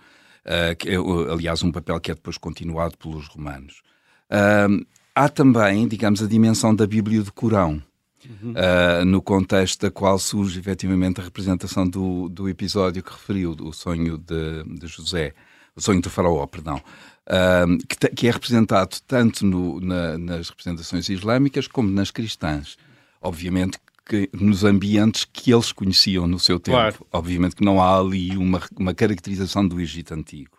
Uh, 0.46 0.76
que 0.76 0.90
é, 0.90 0.96
aliás, 1.32 1.62
um 1.62 1.72
papel 1.72 2.00
que 2.00 2.10
é 2.12 2.16
depois 2.16 2.38
continuado 2.38 2.98
pelos 2.98 3.28
romanos. 3.28 3.84
Uh, 4.32 4.86
há 5.14 5.30
também, 5.30 5.88
digamos, 5.88 6.22
a 6.22 6.28
dimensão 6.28 6.76
da 6.76 6.86
Bíblia 6.86 7.24
do 7.24 7.32
Corão. 7.32 7.82
Uhum. 8.28 8.54
Uh, 8.54 9.06
no 9.06 9.22
contexto 9.22 9.82
da 9.82 9.92
qual 9.92 10.18
surge 10.18 10.60
efetivamente 10.60 11.22
a 11.22 11.24
representação 11.24 11.88
do, 11.88 12.28
do 12.28 12.50
episódio 12.50 13.04
que 13.04 13.12
referiu, 13.12 13.56
o 13.60 13.72
sonho 13.72 14.18
de, 14.18 14.64
de 14.80 14.88
José, 14.88 15.36
o 15.76 15.82
sonho 15.82 16.02
do 16.02 16.10
faraó, 16.10 16.44
perdão, 16.48 16.82
uh, 17.28 17.78
que, 17.88 18.10
que, 18.10 18.28
é 18.28 18.32
representado 18.32 18.98
tanto 19.06 19.46
no, 19.46 19.80
na, 19.80 20.18
nas 20.18 20.50
representações 20.50 21.08
islâmicas 21.08 21.68
como 21.68 21.92
nas 21.92 22.10
cristãs. 22.10 22.78
Obviamente 23.22 23.78
que 24.08 24.30
nos 24.34 24.64
ambientes 24.64 25.26
que 25.26 25.52
eles 25.52 25.72
conheciam 25.72 26.28
no 26.28 26.40
seu 26.40 26.60
tempo. 26.60 26.78
Claro. 26.78 27.08
Obviamente 27.12 27.56
que 27.56 27.66
não 27.66 27.82
há 27.82 28.00
ali 28.00 28.38
uma, 28.38 28.62
uma 28.78 28.94
caracterização 28.94 29.68
do 29.68 29.82
Egito 29.82 30.14
Antigo. 30.14 30.55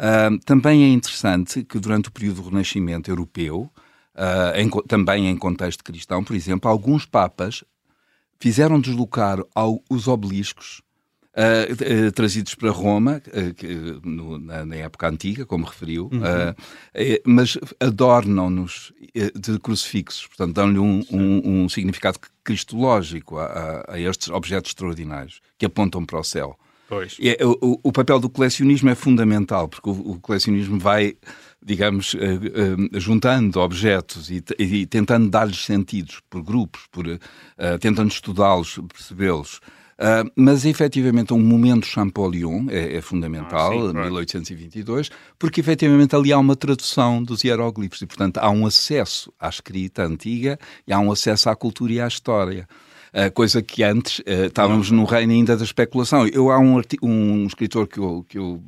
Uh, 0.00 0.38
também 0.46 0.82
é 0.84 0.88
interessante 0.88 1.62
que 1.62 1.78
durante 1.78 2.08
o 2.08 2.12
período 2.12 2.40
do 2.40 2.48
Renascimento 2.48 3.10
europeu, 3.10 3.70
uh, 4.14 4.56
em, 4.56 4.70
também 4.88 5.28
em 5.28 5.36
contexto 5.36 5.84
cristão, 5.84 6.24
por 6.24 6.34
exemplo, 6.34 6.70
alguns 6.70 7.04
papas 7.04 7.62
fizeram 8.38 8.80
deslocar 8.80 9.44
ao, 9.54 9.82
os 9.90 10.08
obeliscos 10.08 10.80
Uh, 11.30 12.08
uh, 12.08 12.12
trazidos 12.12 12.56
para 12.56 12.72
Roma, 12.72 13.22
uh, 13.28 13.54
que, 13.54 13.68
no, 14.02 14.36
na, 14.36 14.66
na, 14.66 14.74
época 14.74 15.08
antiga, 15.08 15.46
como 15.46 15.64
referiu, 15.64 16.10
uhum. 16.12 16.54
mas 17.24 17.56
adornam-nos 17.78 18.92
de 19.36 19.56
crucifixos, 19.60 20.26
portanto, 20.26 20.54
dão-lhe 20.54 20.80
um, 20.80 21.04
um, 21.08 21.62
um, 21.62 21.68
significado 21.68 22.18
cristológico 22.42 23.38
a, 23.38 23.44
a, 23.44 23.94
a, 23.94 24.00
estes 24.00 24.28
objetos 24.28 24.72
extraordinários 24.72 25.40
que 25.56 25.64
apontam 25.64 26.04
para 26.04 26.18
o 26.18 26.24
céu. 26.24 26.58
Pois. 26.90 27.16
E, 27.18 27.38
o, 27.42 27.78
o, 27.84 27.92
papel 27.92 28.18
do 28.18 28.28
colecionismo 28.28 28.90
é 28.90 28.94
fundamental, 28.94 29.68
porque 29.68 29.88
o, 29.88 29.92
o 29.92 30.20
colecionismo 30.20 30.78
vai, 30.78 31.14
digamos, 31.64 32.16
juntando 32.94 33.60
objetos 33.60 34.28
e, 34.28 34.42
e 34.58 34.84
tentando 34.86 35.30
dar-lhes 35.30 35.64
sentidos 35.64 36.20
por 36.28 36.42
grupos, 36.42 36.82
por, 36.90 37.06
tentando 37.80 38.10
estudá-los, 38.10 38.80
percebê-los. 38.92 39.60
Uh, 40.00 40.24
mas 40.34 40.64
efetivamente 40.64 41.34
um 41.34 41.38
momento 41.38 41.84
Champollion 41.84 42.70
é, 42.70 42.96
é 42.96 43.00
fundamental, 43.02 43.68
ah, 43.68 43.74
sim, 43.74 43.92
claro. 43.92 44.04
1822, 44.06 45.10
porque 45.38 45.60
efetivamente 45.60 46.16
ali 46.16 46.32
há 46.32 46.38
uma 46.38 46.56
tradução 46.56 47.22
dos 47.22 47.44
hieróglifos 47.44 48.00
e, 48.00 48.06
portanto, 48.06 48.38
há 48.38 48.48
um 48.48 48.64
acesso 48.64 49.30
à 49.38 49.50
escrita 49.50 50.02
antiga 50.02 50.58
e 50.86 50.92
há 50.94 50.98
um 50.98 51.12
acesso 51.12 51.50
à 51.50 51.54
cultura 51.54 51.92
e 51.92 52.00
à 52.00 52.08
história. 52.08 52.66
Coisa 53.34 53.60
que 53.60 53.82
antes 53.82 54.20
uh, 54.20 54.46
estávamos 54.46 54.90
no 54.90 55.04
reino 55.04 55.32
ainda 55.32 55.56
da 55.56 55.64
especulação. 55.64 56.26
Eu 56.28 56.50
há 56.50 56.58
um, 56.58 56.80
um 57.02 57.46
escritor 57.46 57.88
que 57.88 57.98
eu, 57.98 58.24
que 58.28 58.38
eu 58.38 58.62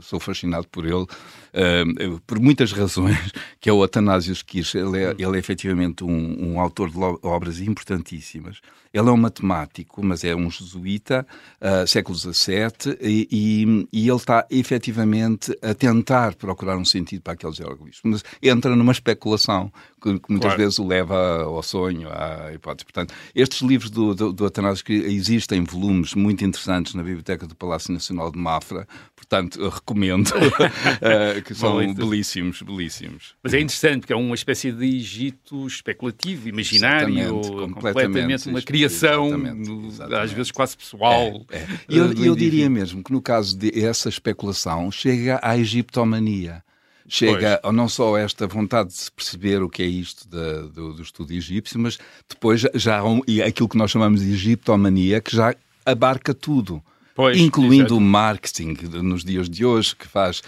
sou 0.00 0.18
fascinado 0.18 0.66
por 0.68 0.84
ele, 0.84 1.02
uh, 1.02 2.20
por 2.26 2.40
muitas 2.40 2.72
razões, 2.72 3.18
que 3.60 3.70
é 3.70 3.72
o 3.72 3.82
Atanásio 3.82 4.34
Kirsch. 4.44 4.74
Ele 4.74 5.02
é, 5.02 5.10
ele 5.16 5.36
é 5.36 5.38
efetivamente 5.38 6.02
um, 6.02 6.52
um 6.54 6.60
autor 6.60 6.90
de 6.90 6.98
obras 7.22 7.60
importantíssimas. 7.60 8.60
Ele 8.92 9.08
é 9.08 9.12
um 9.12 9.16
matemático, 9.16 10.04
mas 10.04 10.22
é 10.22 10.36
um 10.36 10.48
jesuíta, 10.48 11.26
uh, 11.60 11.86
século 11.86 12.16
XVII, 12.16 12.96
e, 13.00 13.28
e, 13.30 13.88
e, 13.92 14.08
ele 14.08 14.16
está 14.16 14.46
efetivamente 14.48 15.56
a 15.60 15.74
tentar 15.74 16.36
procurar 16.36 16.76
um 16.76 16.84
sentido 16.84 17.22
para 17.22 17.32
aqueles 17.32 17.58
hieroglifos. 17.58 18.00
Mas 18.04 18.22
entra 18.40 18.76
numa 18.76 18.92
especulação 18.92 19.72
que, 20.04 20.18
que 20.18 20.30
muitas 20.30 20.48
claro. 20.48 20.62
vezes 20.62 20.78
o 20.78 20.86
leva 20.86 21.44
ao 21.44 21.62
sonho, 21.62 22.08
à 22.10 22.52
hipótese. 22.52 22.84
Portanto, 22.84 23.14
estes 23.34 23.62
livros 23.62 23.90
do, 23.90 24.14
do, 24.14 24.32
do 24.32 24.44
Atanásio 24.44 24.84
que 24.84 24.92
existem 24.92 25.64
volumes 25.64 26.14
muito 26.14 26.44
interessantes 26.44 26.94
na 26.94 27.02
Biblioteca 27.02 27.46
do 27.46 27.54
Palácio 27.54 27.92
Nacional 27.92 28.30
de 28.30 28.38
Mafra, 28.38 28.86
portanto, 29.16 29.66
recomendo, 29.68 30.28
uh, 30.28 31.40
que 31.42 31.54
são 31.54 31.72
Bom, 31.72 31.94
belíssimos, 31.94 32.60
belíssimos. 32.60 33.34
Mas 33.42 33.54
é 33.54 33.60
interessante, 33.60 34.00
porque 34.00 34.12
é 34.12 34.16
uma 34.16 34.34
espécie 34.34 34.70
de 34.70 34.84
Egito 34.84 35.66
especulativo, 35.66 36.48
imaginário, 36.48 37.40
completamente 37.72 38.48
uma 38.48 38.60
criação, 38.60 39.28
exatamente, 39.28 39.70
exatamente. 39.70 40.20
às 40.20 40.32
vezes 40.32 40.52
quase 40.52 40.76
pessoal. 40.76 41.46
É, 41.50 41.58
é. 41.58 41.68
E 41.88 41.96
eu, 41.96 42.12
eu 42.12 42.36
diria 42.36 42.68
mesmo 42.68 43.02
que 43.02 43.12
no 43.12 43.22
caso 43.22 43.56
dessa 43.56 44.08
especulação 44.08 44.90
chega 44.90 45.40
à 45.42 45.56
egiptomania 45.56 46.62
chega 47.08 47.58
pois. 47.62 47.74
não 47.74 47.88
só 47.88 48.16
a 48.16 48.20
esta 48.20 48.46
vontade 48.46 48.90
de 48.90 48.96
se 48.96 49.12
perceber 49.12 49.62
o 49.62 49.68
que 49.68 49.82
é 49.82 49.86
isto 49.86 50.28
da, 50.28 50.62
do, 50.62 50.94
do, 50.94 51.02
estudo 51.02 51.32
egípcio, 51.32 51.78
mas 51.78 51.98
depois 52.28 52.62
já 52.74 52.98
há 52.98 53.04
um, 53.04 53.20
e 53.26 53.42
aquilo 53.42 53.68
que 53.68 53.76
nós 53.76 53.90
chamamos 53.90 54.20
de 54.20 54.32
egiptomania, 54.32 55.20
que 55.20 55.34
já 55.34 55.54
abarca 55.84 56.32
tudo. 56.32 56.82
Pois, 57.14 57.38
incluindo 57.38 57.96
o 57.96 58.00
marketing 58.00 58.76
nos 59.02 59.24
dias 59.24 59.48
de 59.48 59.64
hoje, 59.64 59.94
que 59.94 60.06
faz 60.06 60.42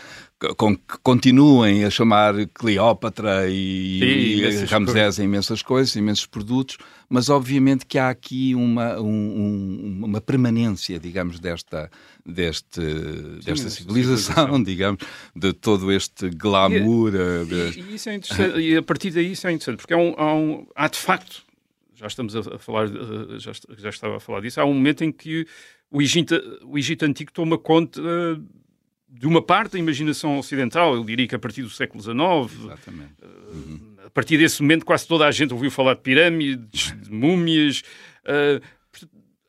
com 0.57 0.77
que 0.77 0.99
continuem 1.03 1.85
a 1.85 1.91
chamar 1.91 2.35
Cleópatra 2.53 3.49
e, 3.49 4.03
e 4.03 4.65
Ramsés 4.67 5.19
imensas 5.19 5.63
coisas, 5.63 5.97
imensos 5.97 6.27
produtos, 6.27 6.77
mas 7.09 7.31
obviamente 7.31 7.87
que 7.87 7.99
há 7.99 8.11
aqui 8.11 8.55
uma, 8.55 9.01
um, 9.01 10.03
uma 10.05 10.21
permanência, 10.21 10.99
digamos, 10.99 11.41
desta, 11.41 11.91
deste, 12.25 12.83
Sim, 12.83 13.41
desta 13.45 13.71
civilização, 13.71 14.35
civilização, 14.45 14.61
digamos, 14.63 15.01
de 15.35 15.53
todo 15.55 15.91
este 15.91 16.29
glamour. 16.29 17.15
E, 17.15 17.19
eh, 17.19 17.45
de... 17.71 17.81
e, 17.81 17.95
isso 17.95 18.09
é 18.11 18.15
interessante, 18.15 18.59
e 18.59 18.77
a 18.77 18.83
partir 18.83 19.11
daí 19.13 19.33
isso 19.33 19.47
é 19.47 19.53
interessante, 19.53 19.79
porque 19.79 19.95
há, 19.95 19.99
um, 19.99 20.15
há, 20.19 20.35
um, 20.35 20.67
há 20.77 20.89
de 20.89 20.99
facto, 20.99 21.46
já 21.97 22.07
estamos 22.07 22.37
a 22.37 22.59
falar, 22.59 22.87
eh, 22.87 23.39
já, 23.39 23.53
já 23.79 23.89
estava 23.89 24.17
a 24.19 24.21
falar 24.21 24.41
disso, 24.41 24.61
há 24.61 24.65
um 24.65 24.75
momento 24.75 25.03
em 25.03 25.11
que 25.11 25.47
o 25.91 26.01
Egito, 26.01 26.35
o 26.65 26.79
Egito 26.79 27.05
Antigo 27.05 27.33
toma 27.33 27.59
conta 27.59 28.01
de 29.09 29.27
uma 29.27 29.41
parte 29.41 29.73
da 29.73 29.79
imaginação 29.79 30.39
ocidental, 30.39 30.95
eu 30.95 31.05
diria 31.05 31.27
que 31.27 31.35
a 31.35 31.39
partir 31.39 31.63
do 31.63 31.71
século 31.71 32.03
XIX. 32.03 32.65
Exatamente. 32.65 33.15
Uh, 33.23 33.55
uhum. 33.55 33.97
A 34.05 34.11
partir 34.11 34.37
desse 34.37 34.61
momento, 34.63 34.85
quase 34.85 35.07
toda 35.07 35.27
a 35.27 35.31
gente 35.31 35.53
ouviu 35.53 35.71
falar 35.71 35.95
de 35.95 36.01
pirâmides, 36.01 36.95
de 37.01 37.11
múmias. 37.11 37.83
Uh, 38.25 38.63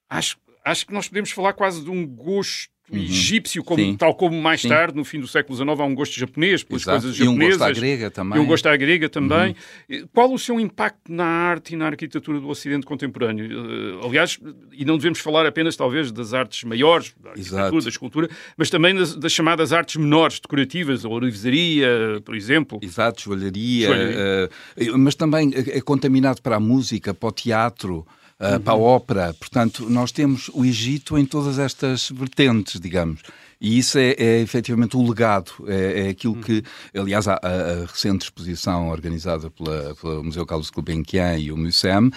acho, 0.09 0.37
acho 0.63 0.87
que 0.87 0.93
nós 0.93 1.07
podemos 1.07 1.31
falar 1.31 1.53
quase 1.53 1.83
de 1.83 1.89
um 1.89 2.05
gosto 2.05 2.71
uhum. 2.91 2.99
egípcio, 2.99 3.63
como, 3.63 3.97
tal 3.97 4.15
como 4.15 4.41
mais 4.41 4.61
Sim. 4.61 4.69
tarde, 4.69 4.95
no 4.95 5.03
fim 5.03 5.19
do 5.19 5.27
século 5.27 5.55
XIX, 5.55 5.79
há 5.79 5.83
um 5.83 5.95
gosto 5.95 6.17
japonês 6.17 6.63
pelas 6.63 6.83
Exato. 6.83 7.01
coisas 7.01 7.17
japonesas. 7.17 7.41
E 7.41 7.45
um 7.45 7.49
gosto 7.49 7.63
à 7.63 7.71
grega 7.71 8.11
também. 8.11 8.37
E 8.37 8.41
um 8.41 8.45
gosto 8.45 8.65
à 8.67 8.77
grega 8.77 9.09
também. 9.09 9.55
Uhum. 9.89 10.07
Qual 10.13 10.33
o 10.33 10.39
seu 10.39 10.59
impacto 10.59 11.11
na 11.11 11.25
arte 11.25 11.73
e 11.73 11.77
na 11.77 11.85
arquitetura 11.85 12.39
do 12.39 12.47
Ocidente 12.47 12.85
contemporâneo? 12.85 13.99
Uh, 13.99 14.05
aliás, 14.05 14.39
e 14.71 14.85
não 14.85 14.97
devemos 14.97 15.19
falar 15.19 15.45
apenas, 15.45 15.75
talvez, 15.75 16.11
das 16.11 16.33
artes 16.33 16.63
maiores, 16.63 17.13
da 17.21 17.31
arquitetura, 17.31 17.83
da 17.83 17.89
escultura, 17.89 18.29
mas 18.55 18.69
também 18.69 18.95
das, 18.95 19.15
das, 19.15 19.31
chamadas 19.31 19.73
artes 19.73 19.97
menores, 19.97 20.39
decorativas, 20.39 21.03
a 21.03 21.09
orivesaria, 21.09 21.87
por 22.23 22.35
exemplo. 22.35 22.79
Exato, 22.81 23.21
joalharia, 23.21 23.87
joalharia. 23.87 24.49
Uh, 24.93 24.97
mas 24.97 25.15
também 25.15 25.51
é 25.53 25.81
contaminado 25.81 26.41
para 26.41 26.55
a 26.55 26.59
música, 26.59 27.13
para 27.13 27.29
o 27.29 27.31
teatro, 27.31 28.05
uh, 28.39 28.53
uhum. 28.53 28.59
para 28.61 28.73
a 28.73 28.77
ópera. 28.77 29.33
Portanto, 29.33 29.89
nós 29.89 30.11
temos 30.11 30.49
o 30.53 30.65
Egito 30.65 31.17
em 31.17 31.25
todas 31.25 31.59
estas 31.59 32.09
vertentes, 32.09 32.79
digamos. 32.79 33.21
E 33.59 33.77
isso 33.79 33.97
é, 33.97 34.11
é 34.11 34.39
efetivamente 34.41 34.95
o 34.95 35.07
legado, 35.07 35.51
é, 35.67 36.07
é 36.07 36.09
aquilo 36.09 36.35
uhum. 36.35 36.41
que, 36.41 36.63
aliás, 36.95 37.27
a, 37.27 37.39
a, 37.41 37.85
recente 37.87 38.25
exposição 38.25 38.89
organizada 38.89 39.49
pela, 39.49 39.95
pelo 39.95 40.23
Museu 40.23 40.45
Carlos 40.45 40.69
Gulbenkian 40.69 41.37
e 41.37 41.51
o 41.51 41.57
MUSEM 41.57 42.11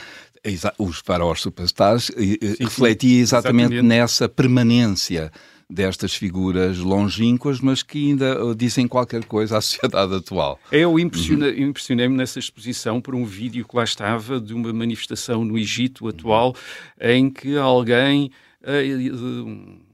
os 0.78 1.00
faraós 1.00 1.40
superstars, 1.40 2.06
sim, 2.06 2.38
refletia 2.58 3.20
exatamente, 3.20 3.74
exatamente, 3.74 3.82
nessa 3.82 4.26
permanência 4.26 5.30
destas 5.70 6.14
figuras 6.14 6.78
longínquas, 6.78 7.60
mas 7.60 7.82
que 7.82 8.10
ainda 8.10 8.44
uh, 8.44 8.54
dizem 8.54 8.88
qualquer 8.88 9.24
coisa 9.24 9.58
à 9.58 9.60
sociedade 9.62 10.14
atual. 10.14 10.58
Eu 10.72 10.98
impressionei-me 10.98 12.16
nessa 12.16 12.38
exposição 12.38 13.00
por 13.00 13.14
um 13.14 13.24
vídeo 13.24 13.66
que 13.66 13.76
lá 13.76 13.84
estava 13.84 14.40
de 14.40 14.52
uma 14.52 14.72
manifestação 14.72 15.44
no 15.44 15.56
Egito 15.56 16.08
atual 16.08 16.54
em 17.00 17.30
que 17.30 17.56
alguém. 17.56 18.30
Uh, 18.62 19.89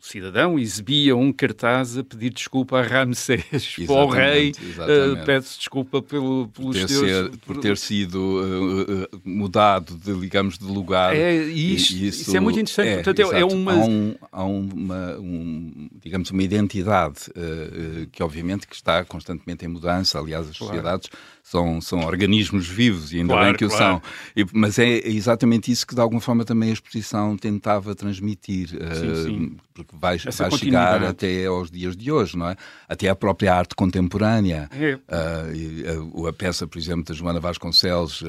cidadão 0.00 0.58
exibia 0.58 1.16
um 1.16 1.32
cartaz 1.32 1.96
a 1.96 2.04
pedir 2.04 2.30
desculpa 2.30 2.78
a 2.78 2.82
Ramsés, 2.82 3.76
ao 3.88 4.08
rei, 4.08 4.50
uh, 4.50 5.24
peço 5.24 5.58
desculpa 5.58 6.02
pelo, 6.02 6.48
pelos 6.48 6.76
por 6.76 6.86
ter, 6.86 6.86
teus, 6.86 7.00
ser, 7.00 7.30
por 7.38 7.56
ter 7.58 7.76
sido 7.76 8.40
uh, 8.40 9.20
mudado, 9.24 9.96
de, 9.96 10.18
digamos, 10.20 10.58
de 10.58 10.64
lugar. 10.64 11.14
É, 11.14 11.34
isso, 11.44 11.92
e 11.94 12.08
isso, 12.08 12.22
isso, 12.22 12.36
é 12.36 12.40
muito 12.40 12.58
interessante. 12.58 12.88
É, 12.88 12.94
Portanto, 13.02 13.32
é, 13.32 13.40
é 13.40 13.44
uma... 13.44 13.72
Há, 13.72 13.76
um, 13.76 14.14
há 14.32 14.44
uma, 14.44 15.16
um, 15.18 15.90
digamos, 16.02 16.30
uma 16.30 16.42
identidade 16.42 17.30
uh, 17.30 18.06
que, 18.10 18.22
obviamente, 18.22 18.66
que 18.66 18.74
está 18.74 19.04
constantemente 19.04 19.64
em 19.64 19.68
mudança. 19.68 20.18
Aliás, 20.18 20.48
as 20.48 20.56
claro. 20.56 20.74
sociedades 20.74 21.10
são, 21.42 21.80
são 21.80 22.00
organismos 22.00 22.68
vivos 22.68 23.12
e 23.12 23.18
ainda 23.18 23.34
claro, 23.34 23.46
bem 23.46 23.54
que 23.56 23.66
claro. 23.66 23.74
o 23.74 23.78
são. 23.78 24.02
E, 24.36 24.46
mas 24.52 24.78
é 24.78 25.08
exatamente 25.08 25.70
isso 25.70 25.86
que 25.86 25.94
de 25.94 26.00
alguma 26.00 26.20
forma 26.20 26.44
também 26.44 26.70
a 26.70 26.72
exposição 26.72 27.36
tentava 27.36 27.94
transmitir, 27.94 28.68
sim, 28.68 28.76
uh, 28.76 29.24
sim. 29.24 29.56
porque 29.74 29.89
vai, 29.92 30.18
vai 30.18 30.50
chegar 30.52 31.02
até 31.02 31.46
aos 31.46 31.70
dias 31.70 31.96
de 31.96 32.10
hoje, 32.10 32.36
não 32.36 32.48
é? 32.48 32.56
Até 32.88 33.08
a 33.08 33.14
própria 33.14 33.54
arte 33.54 33.74
contemporânea. 33.74 34.68
É. 34.72 34.94
Uh, 34.94 36.26
a, 36.26 36.30
a, 36.30 36.32
peça, 36.32 36.66
por 36.66 36.78
exemplo, 36.78 37.04
da 37.04 37.14
Joana 37.14 37.40
Vasconcelos, 37.40 38.22
uh, 38.22 38.26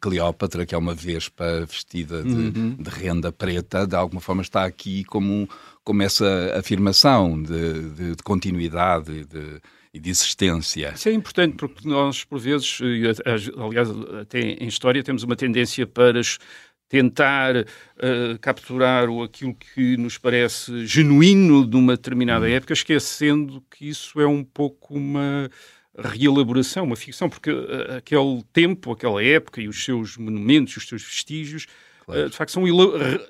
Cleópatra, 0.00 0.66
que 0.66 0.74
é 0.74 0.78
uma 0.78 0.94
vespa 0.94 1.64
vestida 1.66 2.22
de, 2.22 2.28
uhum. 2.28 2.76
de, 2.78 2.90
renda 2.90 3.32
preta, 3.32 3.86
de 3.86 3.96
alguma 3.96 4.20
forma 4.20 4.42
está 4.42 4.64
aqui 4.64 5.04
como, 5.04 5.48
como 5.82 6.02
essa 6.02 6.54
afirmação 6.58 7.42
de, 7.42 7.90
de, 7.90 8.16
de 8.16 8.22
continuidade, 8.22 9.24
de 9.24 9.60
e 9.94 10.00
de 10.00 10.10
existência. 10.10 10.92
Isso 10.92 11.08
é 11.08 11.12
importante 11.12 11.54
porque 11.54 11.88
nós, 11.88 12.24
por 12.24 12.40
vezes, 12.40 12.80
aliás, 13.56 13.88
até 14.20 14.40
em 14.40 14.66
história, 14.66 15.04
temos 15.04 15.22
uma 15.22 15.36
tendência 15.36 15.86
para 15.86 16.20
tentar 16.94 17.56
uh, 17.56 18.38
capturar 18.40 19.08
o, 19.08 19.24
aquilo 19.24 19.52
que 19.52 19.96
nos 19.96 20.16
parece 20.16 20.86
genuíno 20.86 21.66
de 21.66 21.76
uma 21.76 21.96
determinada 21.96 22.46
hum. 22.46 22.50
época, 22.50 22.72
esquecendo 22.72 23.60
que 23.68 23.88
isso 23.88 24.20
é 24.20 24.26
um 24.28 24.44
pouco 24.44 24.94
uma 24.94 25.50
reelaboração, 25.98 26.84
uma 26.84 26.94
ficção, 26.94 27.28
porque 27.28 27.50
uh, 27.50 27.96
aquele 27.98 28.44
tempo, 28.52 28.92
aquela 28.92 29.20
época 29.24 29.60
e 29.60 29.66
os 29.66 29.84
seus 29.84 30.16
monumentos, 30.16 30.76
os 30.76 30.86
seus 30.86 31.02
vestígios 31.02 31.66
claro. 32.04 32.30
de 32.30 32.36
facto 32.36 32.52
são 32.52 32.64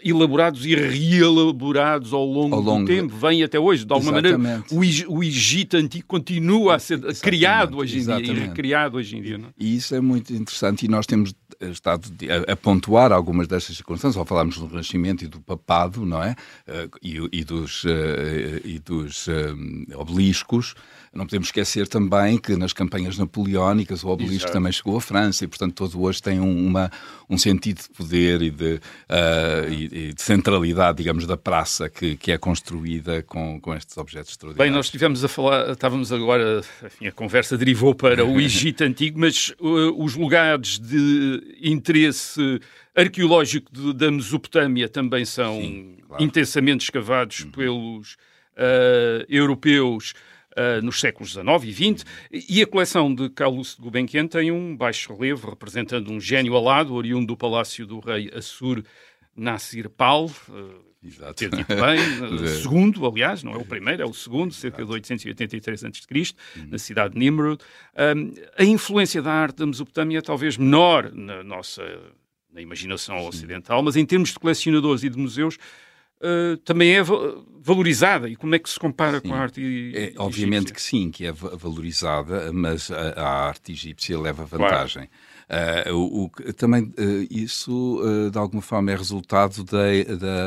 elaborados 0.02 0.64
e 0.66 0.74
reelaborados 0.74 2.12
ao 2.12 2.24
longo, 2.24 2.54
ao 2.54 2.60
longo 2.60 2.84
do 2.84 2.86
tempo, 2.86 3.14
vêm 3.16 3.42
até 3.42 3.58
hoje. 3.58 3.84
De 3.84 3.92
alguma 3.92 4.18
Exatamente. 4.18 4.74
maneira, 4.74 5.10
o, 5.10 5.24
Egito 5.24 5.76
antigo 5.76 6.06
continua 6.06 6.76
a 6.76 6.78
ser 6.78 6.94
Exatamente. 6.94 7.20
criado 7.20 7.78
hoje 7.78 7.96
em 7.96 8.00
Exatamente. 8.00 8.32
dia 8.32 8.44
e 8.44 8.46
recriado 8.46 8.96
hoje 8.96 9.16
em 9.16 9.22
dia. 9.22 9.38
Não? 9.38 9.48
É? 9.48 9.52
E 9.58 9.76
isso 9.76 9.94
é 9.94 10.00
muito 10.00 10.32
interessante 10.32 10.84
e 10.84 10.88
nós 10.88 11.06
temos 11.06 11.34
estado 11.60 12.08
a, 12.48 12.52
a 12.52 12.56
pontuar 12.56 13.12
algumas 13.12 13.46
destas 13.46 13.76
circunstâncias, 13.76 14.16
ao 14.16 14.24
falarmos 14.24 14.58
do 14.58 14.66
Renascimento 14.66 15.24
e 15.24 15.28
do 15.28 15.40
Papado, 15.40 16.04
não 16.04 16.22
é? 16.22 16.34
Eh, 16.66 16.88
e, 17.02 17.28
e 17.32 17.44
dos, 17.44 17.84
eh, 17.86 18.60
e 18.64 18.78
dos 18.78 19.28
um, 19.28 19.84
obeliscos, 19.96 20.74
não 21.14 21.24
podemos 21.24 21.48
esquecer 21.48 21.86
também 21.86 22.38
que 22.38 22.56
nas 22.56 22.72
campanhas 22.72 23.16
napoleónicas 23.16 24.02
o 24.02 24.08
obelisco 24.08 24.36
Exato. 24.36 24.52
também 24.52 24.72
chegou 24.72 24.96
à 24.96 25.00
França 25.00 25.44
e, 25.44 25.48
portanto, 25.48 25.74
todo 25.74 26.02
hoje 26.02 26.22
tem 26.22 26.40
uma, 26.40 26.90
um 27.28 27.38
sentido 27.38 27.82
de 27.82 27.88
poder 27.90 28.42
e 28.42 28.50
de, 28.50 28.74
uh, 28.74 29.70
e, 29.70 30.08
e 30.08 30.12
de 30.12 30.22
centralidade, 30.22 30.98
digamos, 30.98 31.26
da 31.26 31.36
praça 31.36 31.88
que, 31.88 32.16
que 32.16 32.32
é 32.32 32.38
construída 32.38 33.22
com, 33.22 33.60
com 33.60 33.74
estes 33.74 33.96
objetos 33.96 34.32
extraordinários. 34.32 34.70
Bem, 34.70 34.76
nós 34.76 34.86
estivemos 34.86 35.24
a 35.24 35.28
falar, 35.28 35.70
estávamos 35.70 36.12
agora, 36.12 36.60
enfim, 36.84 37.06
a 37.06 37.12
conversa 37.12 37.56
derivou 37.56 37.94
para 37.94 38.24
o 38.24 38.38
Egito 38.40 38.82
Antigo, 38.82 39.20
mas 39.20 39.54
uh, 39.60 40.02
os 40.02 40.14
lugares 40.16 40.78
de 40.78 41.58
interesse 41.62 42.60
arqueológico 42.94 43.72
de, 43.72 43.92
da 43.92 44.10
Mesopotâmia 44.10 44.88
também 44.88 45.24
são 45.24 45.60
Sim, 45.60 45.96
claro. 46.06 46.22
intensamente 46.22 46.84
escavados 46.84 47.40
uhum. 47.40 47.50
pelos 47.50 48.16
uh, 48.54 49.24
europeus 49.28 50.14
uh, 50.56 50.82
nos 50.82 51.00
séculos 51.00 51.32
XIX 51.32 51.64
e 51.64 51.72
XX, 51.72 52.04
e 52.48 52.62
a 52.62 52.66
coleção 52.66 53.14
de 53.14 53.28
Carlos 53.30 53.76
de 53.76 53.82
Gulbenkian 53.82 54.26
tem 54.26 54.50
um 54.50 54.76
baixo 54.76 55.14
relevo 55.14 55.50
representando 55.50 56.10
um 56.10 56.20
gênio 56.20 56.56
alado, 56.56 56.94
oriundo 56.94 57.26
do 57.26 57.36
palácio 57.36 57.86
do 57.86 58.00
rei 58.00 58.30
Assur 58.34 58.82
Nasir 59.36 59.88
Pal, 59.88 60.26
uh, 60.26 60.84
Exato. 61.02 61.34
ter 61.34 61.50
dito 61.50 61.68
bem, 61.68 61.98
uh, 62.34 62.48
segundo, 62.48 63.06
aliás, 63.06 63.42
não 63.42 63.52
é 63.52 63.56
o 63.56 63.64
primeiro, 63.64 64.02
é 64.02 64.06
o 64.06 64.14
segundo, 64.14 64.54
cerca 64.54 64.78
Exato. 64.78 64.92
de 64.92 64.94
883 64.94 65.84
a.C., 65.84 66.34
uhum. 66.56 66.66
na 66.70 66.78
cidade 66.78 67.14
de 67.14 67.20
Nimrud. 67.20 67.62
Um, 68.16 68.32
a 68.56 68.64
influência 68.64 69.20
da 69.20 69.32
arte 69.32 69.56
da 69.56 69.66
Mesopotâmia 69.66 70.18
é 70.18 70.22
talvez 70.22 70.56
menor 70.56 71.12
na 71.12 71.42
nossa 71.42 71.82
na 72.54 72.60
imaginação 72.60 73.18
Sim. 73.18 73.28
ocidental, 73.28 73.82
mas 73.82 73.96
em 73.96 74.06
termos 74.06 74.30
de 74.30 74.38
colecionadores 74.38 75.02
e 75.02 75.10
de 75.10 75.18
museus, 75.18 75.58
uh, 76.24 76.56
também 76.58 76.96
é 76.96 77.02
valorizada. 77.60 78.28
E 78.28 78.36
como 78.36 78.54
é 78.54 78.58
que 78.58 78.68
se 78.68 78.78
compara 78.78 79.20
sim. 79.20 79.28
com 79.28 79.34
a 79.34 79.38
arte 79.38 79.92
é, 79.94 80.12
Obviamente 80.16 80.72
que 80.72 80.80
sim, 80.80 81.10
que 81.10 81.26
é 81.26 81.32
valorizada, 81.32 82.52
mas 82.52 82.90
a, 82.90 83.10
a 83.10 83.46
arte 83.48 83.72
egípcia 83.72 84.18
leva 84.18 84.44
vantagem. 84.44 85.08
Claro. 85.08 85.94
Uh, 85.94 85.94
o, 85.94 86.24
o, 86.24 86.52
também 86.54 86.84
uh, 86.84 87.26
isso, 87.30 88.00
de 88.32 88.38
alguma 88.38 88.62
forma, 88.62 88.90
é 88.90 88.96
resultado 88.96 89.64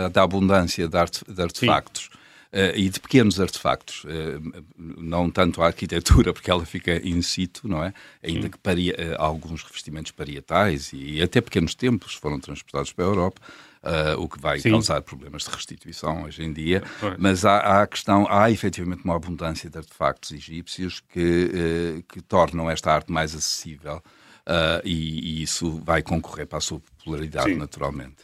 da, 0.09 0.23
abundância 0.23 0.87
de, 0.87 0.97
arte, 0.97 1.23
de 1.27 1.41
artefactos. 1.41 2.09
Uh, 2.47 2.71
e 2.77 2.87
de 2.87 2.97
pequenos 3.01 3.41
artefactos, 3.41 4.05
uh, 4.05 4.63
não 4.77 5.29
tanto 5.29 5.61
a 5.61 5.65
arquitetura, 5.65 6.31
porque 6.33 6.49
ela 6.49 6.65
fica 6.65 6.95
in 7.05 7.21
situ, 7.21 7.67
não 7.67 7.83
é? 7.83 7.93
Ainda 8.23 8.43
Sim. 8.43 8.49
que 8.49 8.57
paria, 8.57 8.93
uh, 8.93 9.21
alguns 9.21 9.63
revestimentos 9.63 10.13
parietais 10.13 10.93
e, 10.93 11.17
e, 11.17 11.21
até 11.21 11.41
pequenos 11.41 11.75
templos 11.75 12.15
foram 12.15 12.39
transportados 12.39 12.93
para 12.93 13.03
a 13.03 13.07
Europa, 13.09 13.41
uh, 13.87 14.21
o 14.21 14.27
que 14.27 14.39
vai 14.39 14.59
Sim. 14.59 14.71
causar 14.71 15.01
problemas 15.01 15.43
de 15.43 15.49
restituição 15.49 16.23
hoje 16.23 16.43
em 16.43 16.51
dia. 16.51 16.83
Mas 17.17 17.45
há, 17.45 17.57
há 17.57 17.81
a 17.83 17.87
questão, 17.87 18.27
há 18.29 18.51
efetivamente 18.51 19.03
uma 19.03 19.15
abundância 19.15 19.69
de 19.69 19.77
artefactos 19.77 20.31
egípcios 20.31 20.99
que, 20.99 21.99
uh, 21.99 22.03
que 22.03 22.21
tornam 22.21 22.69
esta 22.69 22.91
arte 22.91 23.11
mais 23.11 23.33
acessível. 23.33 24.01
Uh, 24.45 24.79
e, 24.85 25.39
e, 25.39 25.43
isso 25.43 25.81
vai 25.83 26.01
concorrer 26.01 26.47
para 26.47 26.59
a 26.59 26.61
sua 26.61 26.79
popularidade, 26.79 27.49
Sim. 27.49 27.57
naturalmente. 27.57 28.15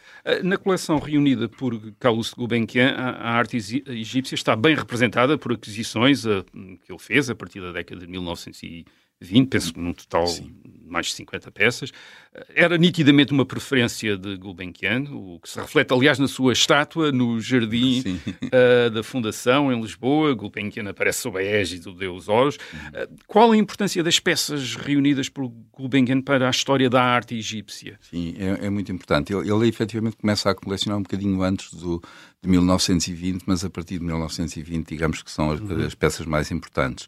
Na 0.41 0.57
coleção 0.57 0.97
reunida 0.97 1.49
por 1.49 1.77
Carlos 1.99 2.33
Gulbenkian, 2.33 2.91
a 2.95 3.31
arte 3.31 3.57
egípcia 3.57 4.33
está 4.33 4.55
bem 4.55 4.73
representada 4.73 5.37
por 5.37 5.51
aquisições 5.51 6.23
que 6.23 6.93
ele 6.93 6.99
fez 6.99 7.29
a 7.29 7.35
partir 7.35 7.59
da 7.59 7.73
década 7.73 7.99
de 7.99 8.07
1900 8.07 8.85
20, 9.23 9.49
penso 9.49 9.73
que 9.73 9.79
num 9.79 9.93
total 9.93 10.27
Sim. 10.27 10.53
Mais 10.93 11.07
de 11.07 11.13
50 11.13 11.51
peças. 11.51 11.91
Era 12.55 12.77
nitidamente 12.77 13.31
uma 13.31 13.45
preferência 13.45 14.17
de 14.17 14.37
Gulbenkian, 14.37 15.03
o 15.11 15.39
que 15.39 15.49
se 15.49 15.59
reflete, 15.59 15.93
aliás, 15.93 16.17
na 16.17 16.27
sua 16.27 16.53
estátua 16.53 17.11
no 17.11 17.39
jardim 17.41 18.19
uh, 18.43 18.89
da 18.93 19.03
Fundação, 19.03 19.71
em 19.71 19.81
Lisboa. 19.81 20.33
Gulbenkian 20.33 20.89
aparece 20.89 21.21
sob 21.21 21.37
a 21.37 21.43
égide 21.43 21.83
do 21.83 21.93
deus 21.93 22.29
Horus. 22.29 22.55
Uh, 22.55 23.15
qual 23.27 23.51
a 23.51 23.57
importância 23.57 24.01
das 24.03 24.19
peças 24.19 24.75
reunidas 24.75 25.29
por 25.29 25.51
Gulbenkian 25.71 26.21
para 26.21 26.47
a 26.47 26.51
história 26.51 26.89
da 26.89 27.03
arte 27.03 27.35
egípcia? 27.35 27.97
Sim, 28.01 28.35
é, 28.37 28.67
é 28.67 28.69
muito 28.69 28.91
importante. 28.91 29.33
Ele, 29.33 29.51
ele, 29.51 29.67
efetivamente 29.67 30.17
começa 30.17 30.49
a 30.49 30.55
colecionar 30.55 30.99
um 30.99 31.03
bocadinho 31.03 31.41
antes 31.41 31.73
do, 31.73 32.01
de 32.41 32.49
1920, 32.49 33.43
mas 33.45 33.65
a 33.65 33.69
partir 33.69 33.99
de 33.99 34.05
1920, 34.05 34.87
digamos 34.87 35.21
que 35.21 35.31
são 35.31 35.51
as, 35.51 35.59
uhum. 35.59 35.85
as 35.85 35.95
peças 35.95 36.25
mais 36.25 36.51
importantes. 36.51 37.07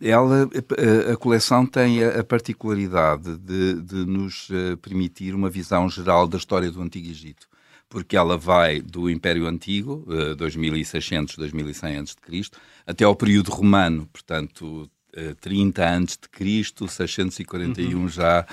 Ela, 0.00 0.48
a, 0.48 1.12
a, 1.12 1.16
coleção 1.16 1.66
tem 1.66 2.02
a, 2.02 2.24
particularidade 2.24 3.36
de, 3.36 3.80
de 3.82 4.06
nos 4.06 4.48
uh, 4.48 4.76
permitir 4.80 5.34
uma 5.34 5.50
visão 5.50 5.88
geral 5.88 6.26
da 6.26 6.38
história 6.38 6.70
do 6.70 6.80
Antigo 6.80 7.08
Egito, 7.08 7.46
porque 7.88 8.16
ela 8.16 8.38
vai 8.38 8.80
do 8.80 9.10
Império 9.10 9.46
Antigo, 9.46 10.02
uh, 10.06 10.34
2600, 10.34 11.36
2100 11.36 11.98
a.C., 11.98 12.16
até 12.86 13.04
ao 13.04 13.14
período 13.14 13.50
romano, 13.50 14.08
portanto, 14.10 14.90
30 15.40 15.80
uh, 15.80 15.84
antes 15.84 16.16
de 16.16 16.28
Cristo, 16.28 16.88
641 16.88 17.98
uhum. 17.98 18.08
já 18.08 18.46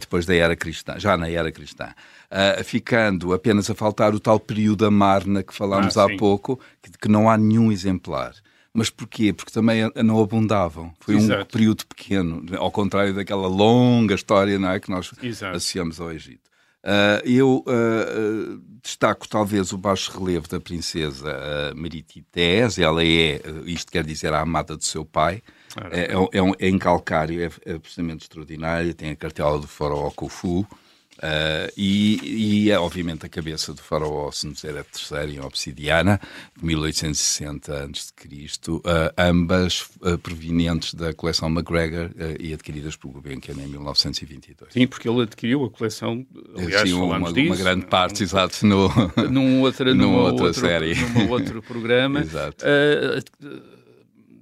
depois 0.00 0.24
da 0.24 0.34
era 0.34 0.54
cristã, 0.54 0.98
já 0.98 1.16
na 1.16 1.28
era 1.28 1.50
cristã. 1.50 1.92
Uh, 2.26 2.62
ficando 2.64 3.32
apenas 3.32 3.70
a 3.70 3.74
faltar 3.74 4.12
o 4.14 4.18
tal 4.18 4.40
período 4.40 4.84
Amarna 4.84 5.44
que 5.44 5.54
falámos 5.54 5.96
ah, 5.96 6.04
há 6.04 6.16
pouco, 6.16 6.60
que, 6.82 6.90
que, 6.90 7.08
não 7.08 7.30
há 7.30 7.38
nenhum 7.38 7.70
exemplar. 7.70 8.34
Mas 8.76 8.90
porquê? 8.90 9.32
Porque 9.32 9.50
também 9.50 9.90
não 10.04 10.20
abundavam. 10.20 10.92
Foi 11.00 11.16
Exato. 11.16 11.42
um 11.42 11.46
período 11.46 11.86
pequeno, 11.86 12.44
ao 12.58 12.70
contrário 12.70 13.14
daquela 13.14 13.48
longa 13.48 14.14
história 14.14 14.58
não 14.58 14.70
é, 14.70 14.78
que 14.78 14.90
nós 14.90 15.10
Exato. 15.22 15.56
associamos 15.56 16.00
ao 16.00 16.12
Egito. 16.12 16.46
Uh, 16.84 17.18
eu 17.28 17.64
uh, 17.66 18.62
destaco 18.80 19.26
talvez 19.28 19.72
o 19.72 19.78
baixo 19.78 20.16
relevo 20.16 20.46
da 20.46 20.60
princesa 20.60 21.36
uh, 21.72 21.76
Meritités. 21.76 22.78
Ela 22.78 23.02
é, 23.02 23.40
isto 23.64 23.90
quer 23.90 24.04
dizer, 24.04 24.32
a 24.32 24.40
amada 24.40 24.76
do 24.76 24.84
seu 24.84 25.04
pai. 25.04 25.42
É, 25.90 26.00
é, 26.00 26.12
é, 26.12 26.42
um, 26.42 26.52
é, 26.58 26.68
em 26.68 26.78
calcário, 26.78 27.42
é, 27.42 27.50
é 27.64 27.74
absolutamente 27.74 28.24
extraordinário. 28.24 28.94
Tem 28.94 29.10
a 29.10 29.16
cartela 29.16 29.58
do 29.58 29.66
faraó 29.66 30.10
Khufu. 30.10 30.64
Uh, 31.18 31.72
e, 31.76 32.66
e 32.66 32.70
é 32.70 32.78
obviamente 32.78 33.24
a 33.24 33.28
cabeça 33.28 33.72
do 33.72 33.80
faraó 33.80 34.30
Senusera 34.30 34.84
III 34.84 35.36
em 35.36 35.40
obsidiana, 35.40 36.20
de 36.56 36.64
1860 36.64 37.84
a.C., 37.84 38.70
uh, 38.70 38.82
ambas 39.16 39.88
uh, 40.00 40.18
provenientes 40.18 40.94
da 40.94 41.12
coleção 41.14 41.48
McGregor 41.48 42.10
uh, 42.10 42.36
e 42.38 42.52
adquiridas 42.52 42.96
por 42.96 43.10
Gulbenkian 43.10 43.54
em 43.54 43.66
1922. 43.66 44.72
Sim, 44.72 44.86
porque 44.86 45.08
ele 45.08 45.22
adquiriu 45.22 45.64
a 45.64 45.70
coleção, 45.70 46.26
aliás, 46.56 46.88
Sim, 46.88 46.96
uma, 46.96 47.32
disso, 47.32 47.48
uma 47.48 47.56
grande 47.56 47.86
parte, 47.86 48.22
exato, 48.22 48.66
no, 48.66 48.88
num 49.30 49.62
outra, 49.62 49.94
numa, 49.94 50.06
numa 50.06 50.22
outra 50.24 50.46
outro, 50.46 50.60
série. 50.60 50.94
Num 50.94 51.30
outro 51.30 51.62
programa. 51.62 52.20
exato 52.26 52.64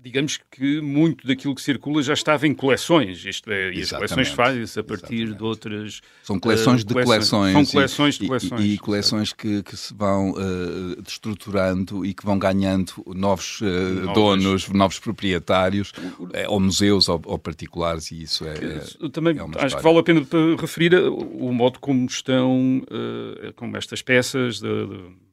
digamos 0.04 0.38
que 0.50 0.82
muito 0.82 1.26
daquilo 1.26 1.54
que 1.54 1.62
circula 1.62 2.02
já 2.02 2.12
estava 2.12 2.46
em 2.46 2.52
coleções, 2.52 3.24
isto 3.24 3.50
é, 3.50 3.72
e 3.72 3.80
as 3.80 3.90
coleções 3.90 4.28
fazem-se 4.28 4.78
a 4.78 4.84
partir 4.84 5.14
exatamente. 5.14 5.38
de 5.38 5.42
outras... 5.42 6.00
São 6.22 6.38
coleções 6.38 6.82
uh, 6.82 6.86
de 6.86 6.92
coleções. 6.92 7.52
São 7.54 7.64
coleções 7.64 8.14
de 8.18 8.26
coleções. 8.26 8.60
E, 8.60 8.74
e 8.74 8.78
coleções 8.78 9.32
que, 9.32 9.62
que, 9.62 9.74
se 9.74 9.94
vão 9.94 10.32
uh, 10.32 11.00
destruturando 11.00 12.04
e 12.04 12.12
que 12.12 12.22
vão 12.22 12.38
ganhando 12.38 12.92
novos 13.06 13.62
uh, 13.62 14.12
donos, 14.12 14.68
novos 14.68 14.98
proprietários, 14.98 15.90
ou 16.48 16.60
museus 16.60 17.08
ou, 17.08 17.22
ou, 17.24 17.38
particulares, 17.38 18.10
e 18.10 18.24
isso 18.24 18.44
é, 18.44 18.52
é 18.52 19.08
Também 19.08 19.38
é 19.38 19.64
acho 19.64 19.74
que 19.74 19.82
vale 19.82 19.98
a 20.00 20.02
pena 20.02 20.26
referir 20.60 20.94
o 20.94 21.50
modo 21.50 21.78
como 21.80 22.04
estão, 22.04 22.82
como 23.56 23.74
estas 23.78 24.02
peças... 24.02 24.60
De, 24.60 24.86
de 24.86 25.23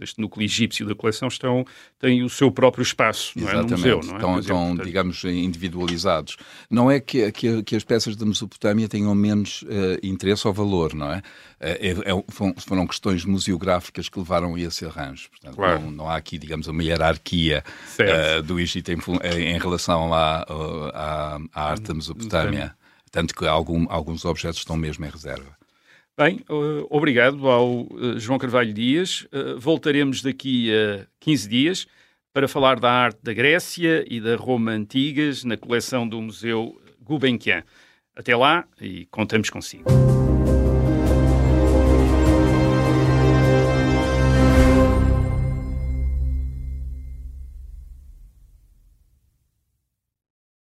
este 0.00 0.20
núcleo 0.20 0.44
egípcio 0.44 0.86
da 0.86 0.94
coleção 0.94 1.28
estão, 1.28 1.64
tem 1.98 2.22
o 2.22 2.28
seu 2.28 2.50
próprio 2.50 2.82
espaço, 2.82 3.32
não 3.36 3.48
é? 3.48 3.54
no 3.54 3.68
museu. 3.68 4.00
Não 4.02 4.12
é? 4.12 4.16
Estão, 4.16 4.38
estão 4.38 4.66
portanto... 4.68 4.86
digamos, 4.86 5.24
individualizados. 5.24 6.36
Não 6.70 6.90
é 6.90 7.00
que, 7.00 7.30
que, 7.32 7.62
que, 7.62 7.76
as 7.76 7.84
peças 7.84 8.16
da 8.16 8.26
Mesopotâmia 8.26 8.88
tenham 8.88 9.14
menos 9.14 9.62
uh, 9.62 9.66
interesse 10.02 10.46
ou 10.46 10.54
valor, 10.54 10.94
não 10.94 11.12
é? 11.12 11.22
É, 11.58 11.90
é, 11.90 12.24
foram 12.58 12.86
questões 12.86 13.24
museográficas 13.24 14.08
que 14.08 14.18
levaram 14.18 14.54
a 14.54 14.60
esse 14.60 14.84
arranjo. 14.84 15.30
Portanto, 15.30 15.56
claro. 15.56 15.80
não, 15.80 15.90
não, 15.90 16.08
há 16.08 16.16
aqui, 16.16 16.38
digamos, 16.38 16.66
uma 16.66 16.82
hierarquia 16.82 17.64
uh, 17.98 18.42
do 18.42 18.60
Egito 18.60 18.90
em, 18.92 18.98
em 19.38 19.58
relação 19.58 20.12
à, 20.12 20.44
à, 20.92 21.38
à 21.54 21.70
arte 21.70 21.84
da 21.84 21.94
Mesopotâmia. 21.94 22.76
Tanto 23.10 23.34
que 23.34 23.46
algum, 23.46 23.86
alguns 23.88 24.24
objetos 24.26 24.58
estão 24.58 24.76
mesmo 24.76 25.04
em 25.06 25.08
reserva. 25.08 25.56
Bem, 26.18 26.40
uh, 26.48 26.86
obrigado 26.88 27.46
ao 27.46 27.82
uh, 27.82 28.18
João 28.18 28.38
Carvalho 28.38 28.72
Dias. 28.72 29.26
Uh, 29.30 29.58
voltaremos 29.58 30.22
daqui 30.22 30.72
a 30.72 31.06
15 31.20 31.48
dias 31.48 31.86
para 32.32 32.48
falar 32.48 32.80
da 32.80 32.90
arte 32.90 33.18
da 33.22 33.34
Grécia 33.34 34.02
e 34.08 34.18
da 34.18 34.34
Roma 34.34 34.70
antigas 34.70 35.44
na 35.44 35.58
coleção 35.58 36.08
do 36.08 36.18
Museu 36.22 36.80
Gulbenkian. 37.02 37.62
Até 38.16 38.34
lá 38.34 38.64
e 38.80 39.04
contamos 39.10 39.50
consigo. 39.50 39.84